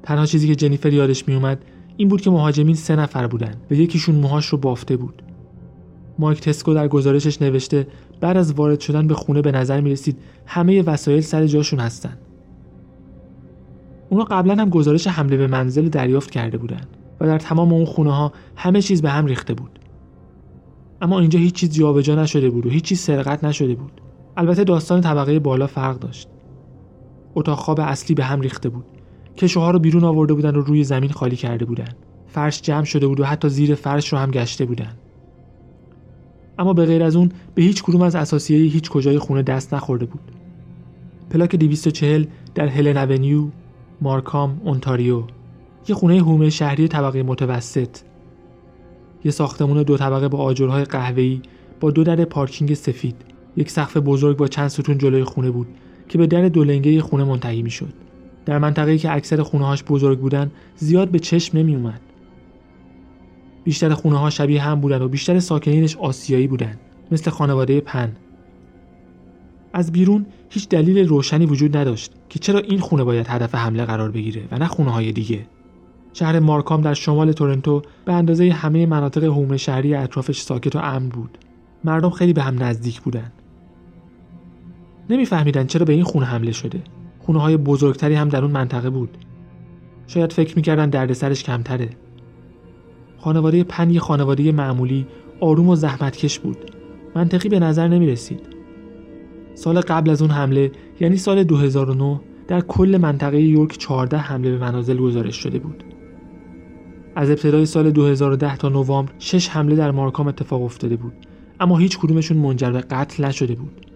تنها 0.02 0.26
چیزی 0.26 0.48
که 0.48 0.54
جنیفر 0.54 0.92
یادش 0.92 1.28
میومد 1.28 1.64
این 1.96 2.08
بود 2.08 2.20
که 2.20 2.30
مهاجمین 2.30 2.74
سه 2.74 2.96
نفر 2.96 3.26
بودن 3.26 3.54
و 3.70 3.74
یکیشون 3.74 4.14
موهاش 4.14 4.46
رو 4.46 4.58
بافته 4.58 4.96
بود 4.96 5.22
مایک 6.18 6.40
تسکو 6.40 6.74
در 6.74 6.88
گزارشش 6.88 7.42
نوشته 7.42 7.86
بعد 8.20 8.36
از 8.36 8.52
وارد 8.52 8.80
شدن 8.80 9.06
به 9.06 9.14
خونه 9.14 9.42
به 9.42 9.52
نظر 9.52 9.80
می 9.80 9.90
رسید 9.90 10.18
همه 10.46 10.82
وسایل 10.82 11.20
سر 11.20 11.46
جاشون 11.46 11.80
هستن 11.80 12.18
اونا 14.10 14.24
قبلا 14.24 14.54
هم 14.54 14.70
گزارش 14.70 15.06
حمله 15.06 15.36
به 15.36 15.46
منزل 15.46 15.88
دریافت 15.88 16.30
کرده 16.30 16.58
بودن 16.58 16.80
و 17.20 17.26
در 17.26 17.38
تمام 17.38 17.72
اون 17.72 17.84
خونه 17.84 18.14
ها 18.14 18.32
همه 18.56 18.82
چیز 18.82 19.02
به 19.02 19.10
هم 19.10 19.26
ریخته 19.26 19.54
بود. 19.54 19.78
اما 21.02 21.20
اینجا 21.20 21.38
هیچ 21.38 21.54
چیز 21.54 21.72
جابجا 21.72 22.22
نشده 22.22 22.50
بود 22.50 22.66
و 22.66 22.70
هیچ 22.70 22.84
چیز 22.84 23.00
سرقت 23.00 23.44
نشده 23.44 23.74
بود. 23.74 24.00
البته 24.36 24.64
داستان 24.64 25.00
طبقه 25.00 25.38
بالا 25.38 25.66
فرق 25.66 25.98
داشت. 25.98 26.28
اتاق 27.34 27.58
خواب 27.58 27.80
اصلی 27.80 28.14
به 28.14 28.24
هم 28.24 28.40
ریخته 28.40 28.68
بود. 28.68 28.84
کشوها 29.36 29.70
رو 29.70 29.78
بیرون 29.78 30.04
آورده 30.04 30.34
بودن 30.34 30.56
و 30.56 30.60
روی 30.60 30.84
زمین 30.84 31.10
خالی 31.10 31.36
کرده 31.36 31.64
بودن. 31.64 31.88
فرش 32.26 32.62
جمع 32.62 32.84
شده 32.84 33.06
بود 33.06 33.20
و 33.20 33.24
حتی 33.24 33.48
زیر 33.48 33.74
فرش 33.74 34.12
رو 34.12 34.18
هم 34.18 34.30
گشته 34.30 34.64
بودن. 34.64 34.92
اما 36.58 36.72
به 36.72 36.86
غیر 36.86 37.02
از 37.02 37.16
اون 37.16 37.32
به 37.54 37.62
هیچ 37.62 37.82
کدوم 37.82 38.02
از 38.02 38.14
اساسیه 38.14 38.58
هیچ 38.58 38.90
کجای 38.90 39.18
خونه 39.18 39.42
دست 39.42 39.74
نخورده 39.74 40.06
بود. 40.06 40.20
پلاک 41.30 41.56
240 41.56 42.24
در 42.54 42.66
هلن 42.68 42.96
اونیو 42.96 43.46
مارکام 44.00 44.60
اونتاریو. 44.64 45.22
یه 45.88 45.94
خونه 45.94 46.18
هومه 46.18 46.50
شهری 46.50 46.88
طبقه 46.88 47.22
متوسط. 47.22 47.98
یه 49.24 49.30
ساختمون 49.30 49.82
دو 49.82 49.96
طبقه 49.96 50.28
با 50.28 50.38
آجرهای 50.38 50.84
قهوه‌ای 50.84 51.40
با 51.80 51.90
دو 51.90 52.04
در 52.04 52.24
پارکینگ 52.24 52.74
سفید. 52.74 53.16
یک 53.56 53.70
سقف 53.70 53.96
بزرگ 53.96 54.36
با 54.36 54.48
چند 54.48 54.68
ستون 54.68 54.98
جلوی 54.98 55.24
خونه 55.24 55.50
بود 55.50 55.66
که 56.08 56.18
به 56.18 56.26
در 56.26 56.48
دولنگه 56.48 57.00
خونه 57.00 57.24
منتهی 57.24 57.62
می‌شد. 57.62 57.92
در 58.46 58.58
منطقه‌ای 58.58 58.98
که 58.98 59.12
اکثر 59.12 59.42
خونه‌هاش 59.42 59.84
بزرگ 59.84 60.18
بودن 60.18 60.50
زیاد 60.76 61.08
به 61.08 61.18
چشم 61.18 61.58
نمی 61.58 61.74
اومد. 61.74 62.00
بیشتر 63.64 63.94
خونه 63.94 64.16
ها 64.16 64.30
شبیه 64.30 64.62
هم 64.62 64.80
بودن 64.80 65.02
و 65.02 65.08
بیشتر 65.08 65.40
ساکنینش 65.40 65.96
آسیایی 65.96 66.46
بودن 66.46 66.78
مثل 67.10 67.30
خانواده 67.30 67.80
پن. 67.80 68.16
از 69.72 69.92
بیرون 69.92 70.26
هیچ 70.50 70.68
دلیل 70.68 71.08
روشنی 71.08 71.46
وجود 71.46 71.76
نداشت. 71.76 72.12
که 72.28 72.38
چرا 72.38 72.58
این 72.60 72.78
خونه 72.78 73.04
باید 73.04 73.26
هدف 73.28 73.54
حمله 73.54 73.84
قرار 73.84 74.10
بگیره 74.10 74.42
و 74.50 74.58
نه 74.58 74.66
خونه 74.66 74.90
های 74.90 75.12
دیگه؟ 75.12 75.46
شهر 76.12 76.38
مارکام 76.38 76.80
در 76.80 76.94
شمال 76.94 77.32
تورنتو 77.32 77.82
به 78.04 78.12
اندازه 78.12 78.52
همه 78.52 78.86
مناطق 78.86 79.24
هومه 79.24 79.56
شهری 79.56 79.94
اطرافش 79.94 80.40
ساکت 80.40 80.76
و 80.76 80.78
امن 80.78 81.08
بود. 81.08 81.38
مردم 81.84 82.10
خیلی 82.10 82.32
به 82.32 82.42
هم 82.42 82.62
نزدیک 82.62 83.00
بودن. 83.00 83.32
نمیفهمیدن 85.10 85.66
چرا 85.66 85.84
به 85.84 85.92
این 85.92 86.04
خونه 86.04 86.26
حمله 86.26 86.52
شده. 86.52 86.82
خونه 87.18 87.40
های 87.40 87.56
بزرگتری 87.56 88.14
هم 88.14 88.28
در 88.28 88.42
اون 88.42 88.50
منطقه 88.50 88.90
بود. 88.90 89.18
شاید 90.06 90.32
فکر 90.32 90.56
می‌کردن 90.56 90.90
دردسرش 90.90 91.42
کمتره. 91.42 91.90
خانواده 93.18 93.64
پن 93.64 93.90
یه 93.90 94.00
خانواده 94.00 94.52
معمولی 94.52 95.06
آروم 95.40 95.68
و 95.68 95.76
زحمتکش 95.76 96.38
بود. 96.38 96.70
منطقی 97.14 97.48
به 97.48 97.58
نظر 97.58 97.88
نمی 97.88 98.06
رسید 98.06 98.57
سال 99.58 99.80
قبل 99.80 100.10
از 100.10 100.22
اون 100.22 100.30
حمله 100.30 100.72
یعنی 101.00 101.16
سال 101.16 101.44
2009 101.44 102.20
در 102.48 102.60
کل 102.60 102.98
منطقه 103.00 103.40
یورک 103.40 103.78
14 103.78 104.16
حمله 104.16 104.50
به 104.50 104.58
منازل 104.58 104.96
گزارش 104.96 105.36
شده 105.36 105.58
بود. 105.58 105.84
از 107.14 107.30
ابتدای 107.30 107.66
سال 107.66 107.90
2010 107.90 108.56
تا 108.56 108.68
نوامبر 108.68 109.12
6 109.18 109.48
حمله 109.48 109.76
در 109.76 109.90
مارکام 109.90 110.28
اتفاق 110.28 110.62
افتاده 110.62 110.96
بود 110.96 111.12
اما 111.60 111.78
هیچ 111.78 111.98
کدومشون 111.98 112.36
منجر 112.36 112.70
به 112.70 112.80
قتل 112.80 113.24
نشده 113.24 113.54
بود. 113.54 113.86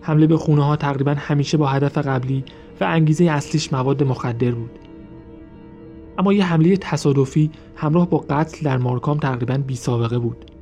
حمله 0.00 0.26
به 0.26 0.36
خونه 0.36 0.64
ها 0.64 0.76
تقریبا 0.76 1.14
همیشه 1.18 1.56
با 1.56 1.66
هدف 1.66 1.98
قبلی 1.98 2.44
و 2.80 2.84
انگیزه 2.84 3.24
اصلیش 3.24 3.72
مواد 3.72 4.02
مخدر 4.02 4.50
بود. 4.50 4.78
اما 6.18 6.32
یه 6.32 6.44
حمله 6.44 6.76
تصادفی 6.76 7.50
همراه 7.76 8.10
با 8.10 8.18
قتل 8.30 8.64
در 8.64 8.78
مارکام 8.78 9.18
تقریبا 9.18 9.58
بی 9.58 9.76
سابقه 9.76 10.18
بود. 10.18 10.53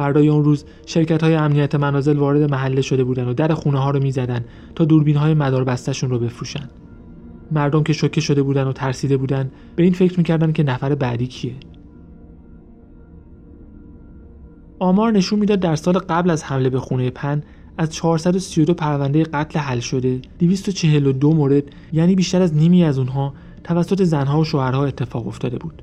فردای 0.00 0.28
اون 0.28 0.44
روز 0.44 0.64
شرکت 0.86 1.22
های 1.22 1.34
امنیت 1.34 1.74
منازل 1.74 2.16
وارد 2.16 2.50
محله 2.50 2.82
شده 2.82 3.04
بودن 3.04 3.28
و 3.28 3.34
در 3.34 3.54
خونه 3.54 3.78
ها 3.78 3.90
رو 3.90 4.02
می‌زدن 4.02 4.44
تا 4.74 4.84
دوربین 4.84 5.16
های 5.16 5.34
مدار 5.34 5.64
بستشون 5.64 6.10
رو 6.10 6.18
بفروشن. 6.18 6.70
مردم 7.50 7.82
که 7.82 7.92
شوکه 7.92 8.20
شده 8.20 8.42
بودن 8.42 8.66
و 8.66 8.72
ترسیده 8.72 9.16
بودن 9.16 9.50
به 9.76 9.82
این 9.82 9.92
فکر 9.92 10.18
می‌کردن 10.18 10.52
که 10.52 10.62
نفر 10.62 10.94
بعدی 10.94 11.26
کیه. 11.26 11.54
آمار 14.78 15.12
نشون 15.12 15.38
می‌داد 15.38 15.60
در 15.60 15.76
سال 15.76 15.98
قبل 15.98 16.30
از 16.30 16.44
حمله 16.44 16.70
به 16.70 16.78
خونه 16.80 17.10
پن 17.10 17.42
از 17.78 17.90
432 17.90 18.74
پرونده 18.74 19.22
قتل 19.22 19.58
حل 19.58 19.80
شده 19.80 20.20
242 20.38 21.34
مورد 21.34 21.64
یعنی 21.92 22.14
بیشتر 22.14 22.42
از 22.42 22.54
نیمی 22.54 22.84
از 22.84 22.98
اونها 22.98 23.34
توسط 23.64 24.02
زنها 24.02 24.40
و 24.40 24.44
شوهرها 24.44 24.84
اتفاق 24.84 25.26
افتاده 25.26 25.58
بود. 25.58 25.82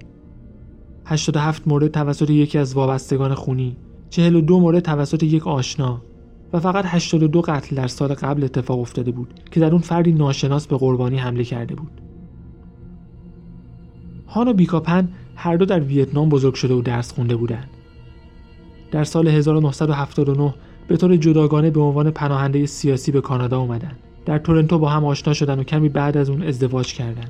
87 1.05 1.67
مورد 1.67 1.91
توسط 1.91 2.29
یکی 2.29 2.57
از 2.57 2.73
وابستگان 2.73 3.33
خونی 3.33 3.77
42 4.09 4.59
مورد 4.59 4.79
توسط 4.79 5.23
یک 5.23 5.47
آشنا 5.47 6.01
و 6.53 6.59
فقط 6.59 6.85
82 6.87 7.41
قتل 7.41 7.75
در 7.75 7.87
سال 7.87 8.13
قبل 8.13 8.43
اتفاق 8.43 8.79
افتاده 8.79 9.11
بود 9.11 9.33
که 9.51 9.59
در 9.59 9.71
اون 9.71 9.81
فردی 9.81 10.11
ناشناس 10.11 10.67
به 10.67 10.77
قربانی 10.77 11.17
حمله 11.17 11.43
کرده 11.43 11.75
بود. 11.75 12.01
هان 14.27 14.47
و 14.47 14.53
بیکا 14.53 14.91
پن 14.91 15.09
هر 15.35 15.57
دو 15.57 15.65
در 15.65 15.79
ویتنام 15.79 16.29
بزرگ 16.29 16.53
شده 16.53 16.73
و 16.73 16.81
درس 16.81 17.13
خونده 17.13 17.35
بودند. 17.35 17.69
در 18.91 19.03
سال 19.03 19.27
1979 19.27 20.53
به 20.87 20.97
طور 20.97 21.15
جداگانه 21.15 21.69
به 21.69 21.81
عنوان 21.81 22.11
پناهنده 22.11 22.65
سیاسی 22.65 23.11
به 23.11 23.21
کانادا 23.21 23.59
اومدن 23.59 23.91
در 24.25 24.37
تورنتو 24.37 24.79
با 24.79 24.89
هم 24.89 25.05
آشنا 25.05 25.33
شدن 25.33 25.59
و 25.59 25.63
کمی 25.63 25.89
بعد 25.89 26.17
از 26.17 26.29
اون 26.29 26.43
ازدواج 26.43 26.93
کردن 26.93 27.27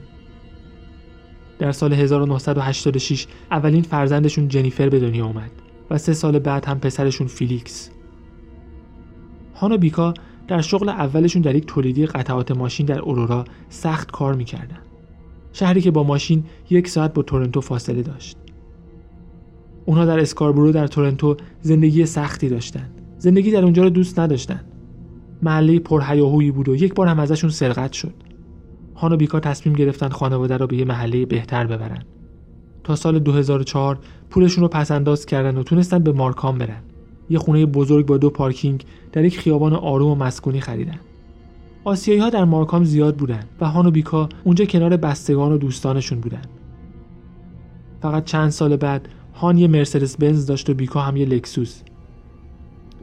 در 1.59 1.71
سال 1.71 1.93
1986 1.93 3.27
اولین 3.51 3.81
فرزندشون 3.81 4.47
جنیفر 4.47 4.89
به 4.89 4.99
دنیا 4.99 5.25
اومد. 5.25 5.51
و 5.89 5.97
سه 5.97 6.13
سال 6.13 6.39
بعد 6.39 6.65
هم 6.65 6.79
پسرشون 6.79 7.27
فیلیکس. 7.27 7.89
هان 9.55 9.71
و 9.71 9.77
بیکا 9.77 10.13
در 10.47 10.61
شغل 10.61 10.89
اولشون 10.89 11.41
در 11.41 11.55
یک 11.55 11.65
تولیدی 11.65 12.05
قطعات 12.05 12.51
ماشین 12.51 12.85
در 12.85 12.99
اورورا 12.99 13.45
سخت 13.69 14.11
کار 14.11 14.33
می‌کردن. 14.33 14.79
شهری 15.53 15.81
که 15.81 15.91
با 15.91 16.03
ماشین 16.03 16.43
یک 16.69 16.87
ساعت 16.87 17.13
با 17.13 17.21
تورنتو 17.21 17.61
فاصله 17.61 18.01
داشت. 18.01 18.37
اونها 19.85 20.05
در 20.05 20.19
اسکاربرو 20.19 20.71
در 20.71 20.87
تورنتو 20.87 21.37
زندگی 21.61 22.05
سختی 22.05 22.49
داشتند 22.49 23.01
زندگی 23.17 23.51
در 23.51 23.63
اونجا 23.63 23.83
رو 23.83 23.89
دوست 23.89 24.19
نداشتن. 24.19 24.61
محله 25.41 25.79
پرهیاهویی 25.79 26.51
بود 26.51 26.69
و 26.69 26.75
یک 26.75 26.93
بار 26.93 27.07
هم 27.07 27.19
ازشون 27.19 27.49
سرقت 27.49 27.93
شد. 27.93 28.13
هان 28.95 29.13
و 29.13 29.17
بیکا 29.17 29.39
تصمیم 29.39 29.75
گرفتن 29.75 30.09
خانواده 30.09 30.57
را 30.57 30.67
به 30.67 30.77
یه 30.77 30.85
محله 30.85 31.25
بهتر 31.25 31.67
ببرن. 31.67 32.03
تا 32.87 32.95
سال 32.95 33.19
2004 33.19 33.99
پولشون 34.29 34.61
رو 34.61 34.67
پس 34.67 34.91
انداز 34.91 35.25
کردن 35.25 35.57
و 35.57 35.63
تونستن 35.63 35.99
به 35.99 36.11
مارکام 36.11 36.57
برن. 36.57 36.81
یه 37.29 37.39
خونه 37.39 37.65
بزرگ 37.65 38.05
با 38.05 38.17
دو 38.17 38.29
پارکینگ 38.29 38.83
در 39.11 39.25
یک 39.25 39.39
خیابان 39.39 39.73
آروم 39.73 40.11
و 40.11 40.15
مسکونی 40.15 40.61
خریدن. 40.61 40.99
آسیایی 41.83 42.19
ها 42.19 42.29
در 42.29 42.43
مارکام 42.43 42.83
زیاد 42.83 43.15
بودن 43.15 43.43
و 43.61 43.65
هان 43.65 43.85
و 43.85 43.91
بیکا 43.91 44.29
اونجا 44.43 44.65
کنار 44.65 44.97
بستگان 44.97 45.51
و 45.51 45.57
دوستانشون 45.57 46.19
بودن. 46.19 46.41
فقط 48.01 48.25
چند 48.25 48.49
سال 48.49 48.75
بعد 48.75 49.09
هان 49.35 49.57
یه 49.57 49.67
مرسدس 49.67 50.17
بنز 50.17 50.45
داشت 50.45 50.69
و 50.69 50.73
بیکا 50.73 50.99
هم 50.99 51.17
یه 51.17 51.25
لکسوس. 51.25 51.81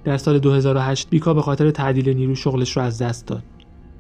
در 0.05 0.17
سال 0.17 0.39
2008 0.39 1.11
بیکا 1.11 1.35
به 1.35 1.43
خاطر 1.43 1.71
تعدیل 1.71 2.17
نیرو 2.17 2.35
شغلش 2.35 2.77
رو 2.77 2.83
از 2.83 3.03
دست 3.03 3.27
داد. 3.27 3.43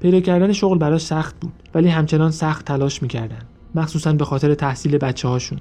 پیدا 0.01 0.21
کردن 0.21 0.53
شغل 0.53 0.79
براش 0.79 1.01
سخت 1.01 1.41
بود 1.41 1.53
ولی 1.75 1.89
همچنان 1.89 2.31
سخت 2.31 2.65
تلاش 2.65 3.03
می‌کردن. 3.03 3.43
مخصوصا 3.75 4.13
به 4.13 4.25
خاطر 4.25 4.55
تحصیل 4.55 4.99
بچه 4.99 5.29
هاشون. 5.29 5.59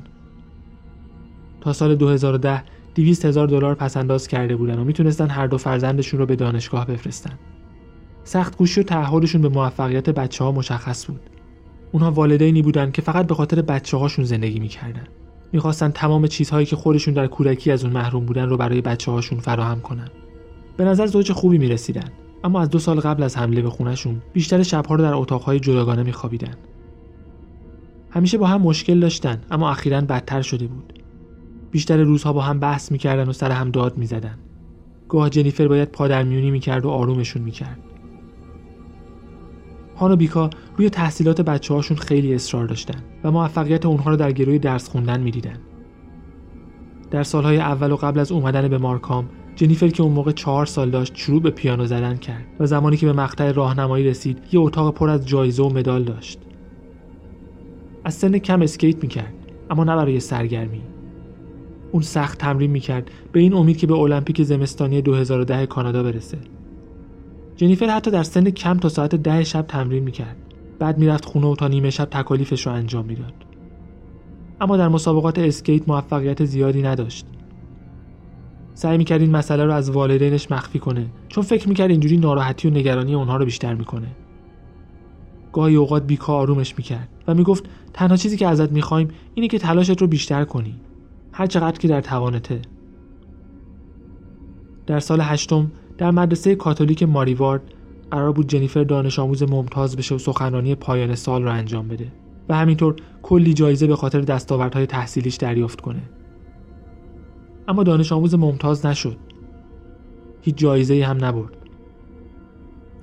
تا 1.61 1.73
سال 1.73 1.95
2010 1.95 2.63
200 2.95 3.25
هزار 3.25 3.47
دلار 3.47 3.75
پس 3.75 3.97
انداز 3.97 4.27
کرده 4.27 4.55
بودن 4.55 4.79
و 4.79 4.83
می‌تونستن 4.83 5.29
هر 5.29 5.47
دو 5.47 5.57
فرزندشون 5.57 6.19
رو 6.19 6.25
به 6.25 6.35
دانشگاه 6.35 6.85
بفرستن. 6.85 7.39
سخت 8.23 8.57
گوشی 8.57 8.79
و 8.79 8.83
تعهدشون 8.83 9.41
به 9.41 9.49
موفقیت 9.49 10.09
بچه 10.09 10.43
ها 10.43 10.51
مشخص 10.51 11.05
بود. 11.05 11.21
اونها 11.91 12.11
والدینی 12.11 12.61
بودن 12.61 12.91
که 12.91 13.01
فقط 13.01 13.27
به 13.27 13.35
خاطر 13.35 13.61
بچه 13.61 13.97
هاشون 13.97 14.25
زندگی 14.25 14.59
می‌کردن. 14.59 15.07
می‌خواستن 15.51 15.91
تمام 15.91 16.27
چیزهایی 16.27 16.65
که 16.65 16.75
خودشون 16.75 17.13
در 17.13 17.27
کودکی 17.27 17.71
از 17.71 17.83
اون 17.83 17.93
محروم 17.93 18.25
بودن 18.25 18.49
رو 18.49 18.57
برای 18.57 18.81
بچه 18.81 19.11
هاشون 19.11 19.39
فراهم 19.39 19.81
کنن. 19.81 20.07
به 20.77 20.85
نظر 20.85 21.07
زوج 21.07 21.31
خوبی 21.31 21.57
می 21.57 21.67
رسیدن. 21.67 22.09
اما 22.43 22.61
از 22.61 22.69
دو 22.69 22.79
سال 22.79 22.99
قبل 22.99 23.23
از 23.23 23.37
حمله 23.37 23.61
به 23.61 23.69
خونشون 23.69 24.21
بیشتر 24.33 24.63
شبها 24.63 24.95
رو 24.95 25.03
در 25.03 25.13
اتاقهای 25.13 25.59
جداگانه 25.59 26.03
میخوابیدن 26.03 26.53
همیشه 28.13 28.37
با 28.37 28.47
هم 28.47 28.61
مشکل 28.61 28.99
داشتن 28.99 29.41
اما 29.51 29.69
اخیرا 29.69 30.01
بدتر 30.01 30.41
شده 30.41 30.67
بود 30.67 30.93
بیشتر 31.71 31.97
روزها 31.97 32.33
با 32.33 32.41
هم 32.41 32.59
بحث 32.59 32.91
می‌کردن 32.91 33.29
و 33.29 33.33
سر 33.33 33.51
هم 33.51 33.71
داد 33.71 33.97
می‌زدن 33.97 34.37
گاه 35.09 35.29
جنیفر 35.29 35.67
باید 35.67 35.89
پادرمیونی 35.89 36.51
می‌کرد 36.51 36.85
و 36.85 36.89
آرومشون 36.89 37.41
می‌کرد 37.41 37.79
هان 39.97 40.11
و 40.11 40.15
بیکا 40.15 40.49
روی 40.77 40.89
تحصیلات 40.89 41.41
بچه 41.41 41.73
هاشون 41.73 41.97
خیلی 41.97 42.35
اصرار 42.35 42.67
داشتن 42.67 43.03
و 43.23 43.31
موفقیت 43.31 43.85
اونها 43.85 44.09
رو 44.09 44.17
در 44.17 44.31
گروی 44.31 44.59
درس 44.59 44.89
خوندن 44.89 45.21
می‌دیدن. 45.21 45.57
در 47.11 47.23
سالهای 47.23 47.57
اول 47.57 47.91
و 47.91 47.95
قبل 47.95 48.19
از 48.19 48.31
اومدن 48.31 48.67
به 48.67 48.77
مارکام 48.77 49.29
جنیفر 49.55 49.87
که 49.87 50.03
اون 50.03 50.11
موقع 50.13 50.31
چهار 50.31 50.65
سال 50.65 50.89
داشت 50.89 51.15
شروع 51.15 51.41
به 51.41 51.49
پیانو 51.49 51.85
زدن 51.85 52.15
کرد 52.15 52.45
و 52.59 52.65
زمانی 52.65 52.97
که 52.97 53.05
به 53.05 53.13
مقطع 53.13 53.51
راهنمایی 53.51 54.05
رسید 54.05 54.39
یه 54.51 54.59
اتاق 54.59 54.93
پر 54.93 55.09
از 55.09 55.27
جایزه 55.27 55.63
و 55.63 55.69
مدال 55.69 56.03
داشت. 56.03 56.39
از 58.03 58.13
سن 58.13 58.37
کم 58.37 58.61
اسکیت 58.61 59.03
می‌کرد 59.03 59.33
اما 59.69 59.83
نه 59.83 59.95
برای 59.95 60.19
سرگرمی. 60.19 60.81
اون 61.91 62.03
سخت 62.03 62.37
تمرین 62.37 62.71
می‌کرد 62.71 63.11
به 63.31 63.39
این 63.39 63.53
امید 63.53 63.77
که 63.77 63.87
به 63.87 63.93
المپیک 63.93 64.43
زمستانی 64.43 65.01
2010 65.01 65.65
کانادا 65.65 66.03
برسه. 66.03 66.37
جنیفر 67.55 67.85
حتی 67.85 68.11
در 68.11 68.23
سن 68.23 68.49
کم 68.49 68.77
تا 68.77 68.89
ساعت 68.89 69.15
ده 69.15 69.43
شب 69.43 69.61
تمرین 69.61 70.03
می‌کرد. 70.03 70.35
بعد 70.79 70.97
می‌رفت 70.97 71.25
خونه 71.25 71.47
و 71.47 71.55
تا 71.55 71.67
نیمه 71.67 71.89
شب 71.89 72.05
تکالیفش 72.05 72.67
رو 72.67 72.73
انجام 72.73 73.05
می‌داد. 73.05 73.33
اما 74.61 74.77
در 74.77 74.87
مسابقات 74.87 75.39
اسکیت 75.39 75.89
موفقیت 75.89 76.45
زیادی 76.45 76.81
نداشت. 76.81 77.25
سعی 78.73 78.97
می‌کرد 78.97 79.21
این 79.21 79.31
مسئله 79.31 79.65
رو 79.65 79.73
از 79.73 79.89
والدینش 79.89 80.51
مخفی 80.51 80.79
کنه 80.79 81.05
چون 81.27 81.43
فکر 81.43 81.69
می‌کرد 81.69 81.89
اینجوری 81.89 82.17
ناراحتی 82.17 82.67
و 82.67 82.71
نگرانی 82.71 83.15
اونها 83.15 83.37
رو 83.37 83.45
بیشتر 83.45 83.73
می‌کنه. 83.73 84.07
گاهی 85.53 85.75
اوقات 85.75 86.03
بیکا 86.07 86.33
آرومش 86.33 86.77
می‌کرد. 86.77 87.09
و 87.27 87.33
می‌گفت 87.33 87.65
تنها 87.93 88.15
چیزی 88.17 88.37
که 88.37 88.47
ازت 88.47 88.71
می‌خوایم 88.71 89.07
اینه 89.33 89.47
که 89.47 89.59
تلاشت 89.59 90.01
رو 90.01 90.07
بیشتر 90.07 90.45
کنی. 90.45 90.75
هر 91.31 91.45
چقدر 91.45 91.79
که 91.79 91.87
در 91.87 92.01
توانته. 92.01 92.61
در 94.87 94.99
سال 94.99 95.21
هشتم 95.21 95.71
در 95.97 96.11
مدرسه 96.11 96.55
کاتولیک 96.55 97.03
ماریوارد 97.03 97.61
قرار 98.11 98.31
بود 98.31 98.47
جنیفر 98.47 98.83
دانش 98.83 99.19
آموز 99.19 99.43
ممتاز 99.43 99.95
بشه 99.95 100.15
و 100.15 100.17
سخنرانی 100.17 100.75
پایان 100.75 101.15
سال 101.15 101.43
را 101.43 101.51
انجام 101.51 101.87
بده 101.87 102.07
و 102.49 102.55
همینطور 102.55 102.95
کلی 103.21 103.53
جایزه 103.53 103.87
به 103.87 103.95
خاطر 103.95 104.21
دستاوردهای 104.21 104.85
تحصیلیش 104.85 105.35
دریافت 105.35 105.81
کنه. 105.81 106.01
اما 107.67 107.83
دانش 107.83 108.11
آموز 108.11 108.35
ممتاز 108.35 108.85
نشد. 108.85 109.17
هیچ 110.41 110.55
جایزه 110.55 111.03
هم 111.03 111.25
نبرد. 111.25 111.57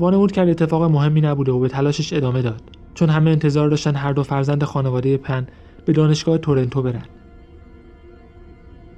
وانمود 0.00 0.33
کرد 0.33 0.49
اتفاق 0.49 0.83
مهمی 0.83 1.21
نبوده 1.21 1.53
و 1.53 1.59
به 1.59 1.69
تلاشش 1.69 2.12
ادامه 2.12 2.43
داد. 2.43 2.62
چون 2.95 3.09
همه 3.09 3.31
انتظار 3.31 3.69
داشتن 3.69 3.95
هر 3.95 4.13
دو 4.13 4.23
فرزند 4.23 4.65
خانواده 4.65 5.17
پن 5.17 5.47
به 5.85 5.93
دانشگاه 5.93 6.39
تورنتو 6.39 6.83
برن 6.83 7.05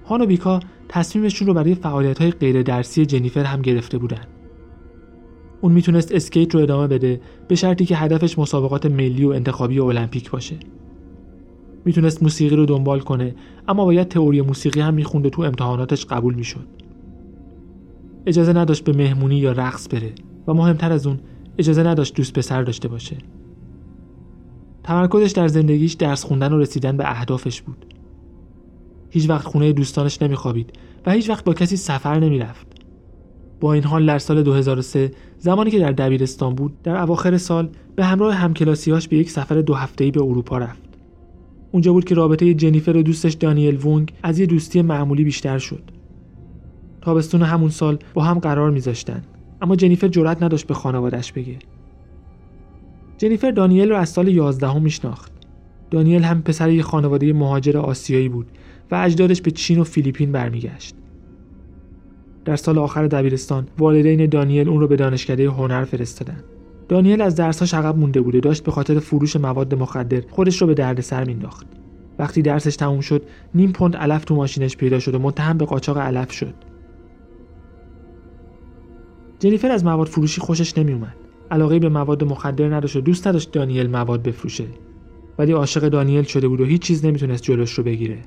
هان 0.07 0.23
و 0.23 0.27
بیکا 0.27 0.61
تصمیمشون 0.89 1.49
رو 1.49 1.55
برای 1.55 1.75
فعالیت 1.75 2.21
های 2.21 2.31
غیر 2.31 2.63
درسی 2.63 3.07
جنیفر 3.07 3.45
هم 3.45 3.63
گرفته 3.63 3.99
بودن. 3.99 4.21
اون 5.61 5.73
می‌تونست 5.73 6.13
اسکیت 6.13 6.55
رو 6.55 6.61
ادامه 6.61 6.87
بده 6.87 7.21
به 7.49 7.55
شرطی 7.55 7.85
که 7.85 7.97
هدفش 7.97 8.39
مسابقات 8.39 8.87
ملی 8.87 9.25
و 9.25 9.29
انتخابی 9.29 9.79
و 9.79 9.85
المپیک 9.85 10.31
باشه. 10.31 10.57
می‌تونست 11.85 12.23
موسیقی 12.23 12.57
رو 12.57 12.67
دنبال 12.67 13.01
کنه 13.01 13.35
اما 13.69 13.85
باید 13.85 14.09
تئوری 14.09 14.41
موسیقی 14.41 14.81
هم 14.81 14.95
میخونده 14.95 15.31
تو 15.31 15.43
امتحاناتش 15.43 16.07
قبول 16.07 16.35
می‌شد. 16.35 16.67
اجازه 18.27 18.53
نداشت 18.53 18.85
به 18.85 18.93
مهمونی 18.93 19.37
یا 19.37 19.53
رقص 19.53 19.89
بره 19.89 20.13
و 20.47 20.55
مهمتر 20.55 20.93
از 20.93 21.07
اون 21.07 21.21
اجازه 21.59 21.83
نداشت 21.83 22.15
دوست 22.15 22.33
پسر 22.33 22.63
داشته 22.63 22.89
باشه. 22.89 23.17
تمرکزش 24.85 25.33
در 25.33 25.49
زندگیش 25.49 25.93
درس 25.93 26.25
خوندن 26.25 26.53
و 26.53 26.59
رسیدن 26.59 26.97
به 26.97 27.11
اهدافش 27.11 27.63
بود. 27.63 27.87
هیچ 29.11 29.31
وقت 29.31 29.45
خونه 29.45 29.73
دوستانش 29.73 30.23
نمیخوابید 30.23 30.73
و 31.07 31.13
هیچ 31.13 31.31
وقت 31.31 31.45
با 31.45 31.55
کسی 31.55 31.77
سفر 31.77 32.19
نمی‌رفت. 32.19 32.67
با 33.61 33.73
این 33.73 33.85
حال 33.85 34.07
در 34.07 34.19
سال 34.19 34.43
2003 34.43 35.11
زمانی 35.39 35.71
که 35.71 35.79
در 35.79 35.93
دبیرستان 35.93 36.55
بود 36.55 36.83
در 36.83 36.97
اواخر 36.97 37.39
سال 37.39 37.69
به 37.97 38.05
همراه 38.05 38.35
همکلاسیاش 38.35 39.09
به 39.09 39.17
یک 39.17 39.31
سفر 39.31 39.55
دو 39.61 39.75
هفته‌ای 39.75 40.11
به 40.11 40.23
اروپا 40.23 40.59
رفت. 40.59 40.83
اونجا 41.73 41.93
بود 41.93 42.05
که 42.05 42.15
رابطه 42.15 42.55
جنیفر 42.55 42.97
و 42.97 43.03
دوستش 43.03 43.33
دانیل 43.33 43.77
وونگ 43.77 44.13
از 44.23 44.39
یه 44.39 44.47
دوستی 44.47 44.83
معمولی 44.83 45.25
بیشتر 45.25 45.59
شد. 45.59 45.83
تابستون 47.01 47.43
همون 47.43 47.71
سال 47.71 47.99
با 48.15 48.23
هم 48.23 48.39
قرار 48.39 48.71
میذاشتن 48.71 49.23
اما 49.63 49.77
جنیفر 49.77 50.09
جرأت 50.09 50.43
نداشت 50.43 50.67
به 50.67 50.75
خانوادش 50.75 51.33
بگه. 51.33 51.59
جنیفر 53.23 53.51
دانیل 53.51 53.89
رو 53.89 53.97
از 53.97 54.09
سال 54.09 54.29
11 54.29 54.69
هم 54.69 54.83
میشناخت. 54.83 55.33
دانیل 55.91 56.23
هم 56.23 56.43
پسر 56.43 56.71
یه 56.71 56.83
خانواده 56.83 57.33
مهاجر 57.33 57.79
آسیایی 57.79 58.29
بود 58.29 58.47
و 58.91 58.95
اجدادش 58.95 59.43
به 59.43 59.51
چین 59.51 59.79
و 59.79 59.85
فیلیپین 59.85 60.33
برمیگشت. 60.33 60.95
در 62.45 62.57
سال 62.57 62.79
آخر 62.79 63.07
دبیرستان 63.07 63.69
والدین 63.79 64.27
دانیل 64.27 64.69
اون 64.69 64.81
رو 64.81 64.89
به 64.89 64.97
دانشکده 64.97 65.51
هنر 65.51 65.85
فرستادن. 65.85 66.45
دانیل 66.89 67.21
از 67.21 67.35
درساش 67.35 67.75
عقب 67.75 67.97
مونده 67.97 68.21
بوده 68.21 68.41
داشت 68.41 68.65
به 68.65 68.71
خاطر 68.71 68.99
فروش 68.99 69.37
مواد 69.37 69.75
مخدر 69.75 70.23
خودش 70.31 70.61
رو 70.63 70.67
به 70.67 70.75
دردسر 70.75 71.25
مینداخت. 71.25 71.67
وقتی 72.19 72.43
درسش 72.43 72.77
تموم 72.77 73.01
شد 73.01 73.23
نیم 73.55 73.73
پوند 73.73 73.97
علف 73.97 74.25
تو 74.25 74.35
ماشینش 74.35 74.77
پیدا 74.77 74.99
شد 74.99 75.15
و 75.15 75.19
متهم 75.19 75.59
به 75.59 75.65
قاچاق 75.65 75.99
علف 75.99 76.33
شد. 76.33 76.55
جنیفر 79.39 79.71
از 79.71 79.85
مواد 79.85 80.07
فروشی 80.07 80.41
خوشش 80.41 80.79
نمیومد. 80.79 81.22
علاقه 81.53 81.79
به 81.79 81.89
مواد 81.89 82.25
مخدر 82.25 82.75
نداشت 82.75 82.97
و 82.97 83.01
دوست 83.01 83.29
نداشت 83.29 83.53
دانیل 83.53 83.91
مواد 83.91 84.23
بفروشه. 84.23 84.65
ولی 85.39 85.53
عاشق 85.53 85.89
دانیل 85.89 86.23
شده 86.23 86.49
بود 86.49 86.61
و 86.61 86.65
هیچ 86.65 86.83
چیز 86.83 87.05
نمی‌تونست 87.05 87.43
جلوش 87.43 87.73
رو 87.73 87.85
بگیره. 87.85 88.19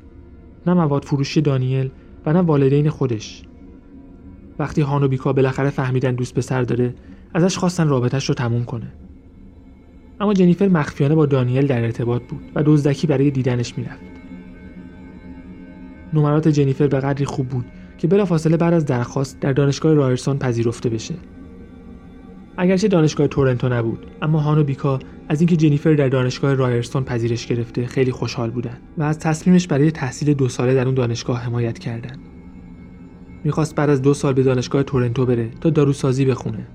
نه 0.68 0.74
مواد 0.74 1.06
فروشی 1.06 1.42
دانیل 1.42 1.90
و 2.26 2.34
نه 2.34 2.40
والدین 2.40 2.90
خودش 2.90 3.44
وقتی 4.60 4.82
هانوبیکا 4.82 5.34
بالاخره 5.34 5.70
فهمیدن 5.70 6.16
دوست 6.16 6.36
پسر 6.36 6.62
داره 6.62 6.96
ازش 7.34 7.58
خواستن 7.58 7.88
رابطش 7.88 8.30
رو 8.30 8.36
تموم 8.36 8.66
کنه 8.66 8.88
اما 10.20 10.34
جنیفر 10.34 10.68
مخفیانه 10.68 11.16
با 11.16 11.26
دانیل 11.26 11.68
در 11.68 11.84
ارتباط 11.84 12.22
بود 12.22 12.42
و 12.56 12.64
دزدکی 12.64 13.08
برای 13.08 13.32
دیدنش 13.32 13.78
می‌رفت 13.78 14.02
نمرات 16.14 16.48
جنیفر 16.48 16.88
به 16.88 17.00
قدری 17.00 17.26
خوب 17.26 17.48
بود 17.48 17.66
که 17.98 18.08
بلافاصله 18.08 18.58
بعد 18.58 18.74
از 18.74 18.86
درخواست 18.86 19.40
در 19.40 19.54
دانشگاه 19.54 19.94
رایرسون 19.94 20.38
پذیرفته 20.38 20.90
بشه 20.90 21.16
اگرچه 22.58 22.88
دانشگاه 22.88 23.28
تورنتو 23.28 23.70
نبود 23.70 24.08
اما 24.22 24.40
هانو 24.40 24.64
بیکا 24.64 25.00
از 25.30 25.42
اینکه 25.42 25.56
جنیفر 25.56 25.94
در 25.94 26.10
دانشگاه 26.10 26.54
رایرستون 26.54 27.04
پذیرش 27.04 27.48
گرفته 27.48 27.86
خیلی 27.86 28.12
خوشحال 28.12 28.52
بودن 28.52 28.78
و 28.98 29.04
از 29.04 29.20
تصمیمش 29.20 29.68
برای 29.68 29.92
تحصیل 29.92 30.34
دو 30.34 30.50
ساله 30.50 30.74
در 30.74 30.86
اون 30.86 30.94
دانشگاه 30.94 31.40
حمایت 31.40 31.80
کردند. 31.80 32.20
می‌خواست 33.44 33.76
بعد 33.76 33.90
از 33.90 34.02
دو 34.02 34.14
سال 34.14 34.34
به 34.34 34.44
دانشگاه 34.44 34.84
تورنتو 34.84 35.26
بره 35.26 35.50
تا 35.62 35.70
داروسازی 35.70 36.26
بخونه. 36.26 36.68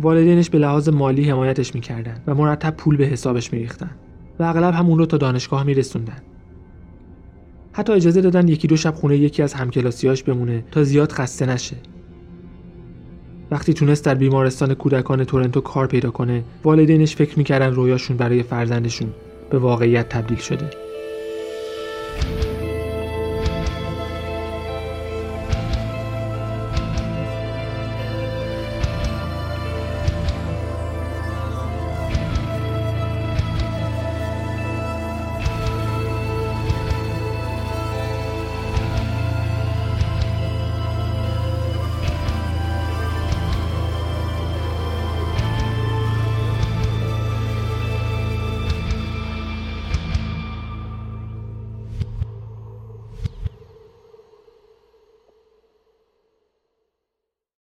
والدینش 0.00 0.50
به 0.50 0.58
لحاظ 0.58 0.88
مالی 0.88 1.30
حمایتش 1.30 1.74
می‌کردن 1.74 2.22
و 2.26 2.34
مرتب 2.34 2.74
پول 2.76 2.96
به 2.96 3.04
حسابش 3.04 3.52
میریختن 3.52 3.90
و 4.38 4.42
اغلب 4.42 4.74
هم 4.74 4.86
اون 4.86 4.98
رو 4.98 5.06
تا 5.06 5.16
دانشگاه 5.16 5.64
میرسوندن. 5.64 6.18
حتی 7.72 7.92
اجازه 7.92 8.20
دادن 8.20 8.48
یکی 8.48 8.68
دو 8.68 8.76
شب 8.76 8.94
خونه 8.94 9.16
یکی 9.16 9.42
از 9.42 9.54
همکلاسیاش 9.54 10.22
بمونه 10.22 10.64
تا 10.70 10.84
زیاد 10.84 11.12
خسته 11.12 11.46
نشه 11.46 11.76
وقتی 13.56 13.74
تونست 13.74 14.04
در 14.04 14.14
بیمارستان 14.14 14.74
کودکان 14.74 15.24
تورنتو 15.24 15.60
کار 15.60 15.86
پیدا 15.86 16.10
کنه 16.10 16.44
والدینش 16.64 17.16
فکر 17.16 17.38
می‌کردن 17.38 17.74
رویاشون 17.74 18.16
برای 18.16 18.42
فرزندشون 18.42 19.08
به 19.50 19.58
واقعیت 19.58 20.08
تبدیل 20.08 20.38
شده. 20.38 20.70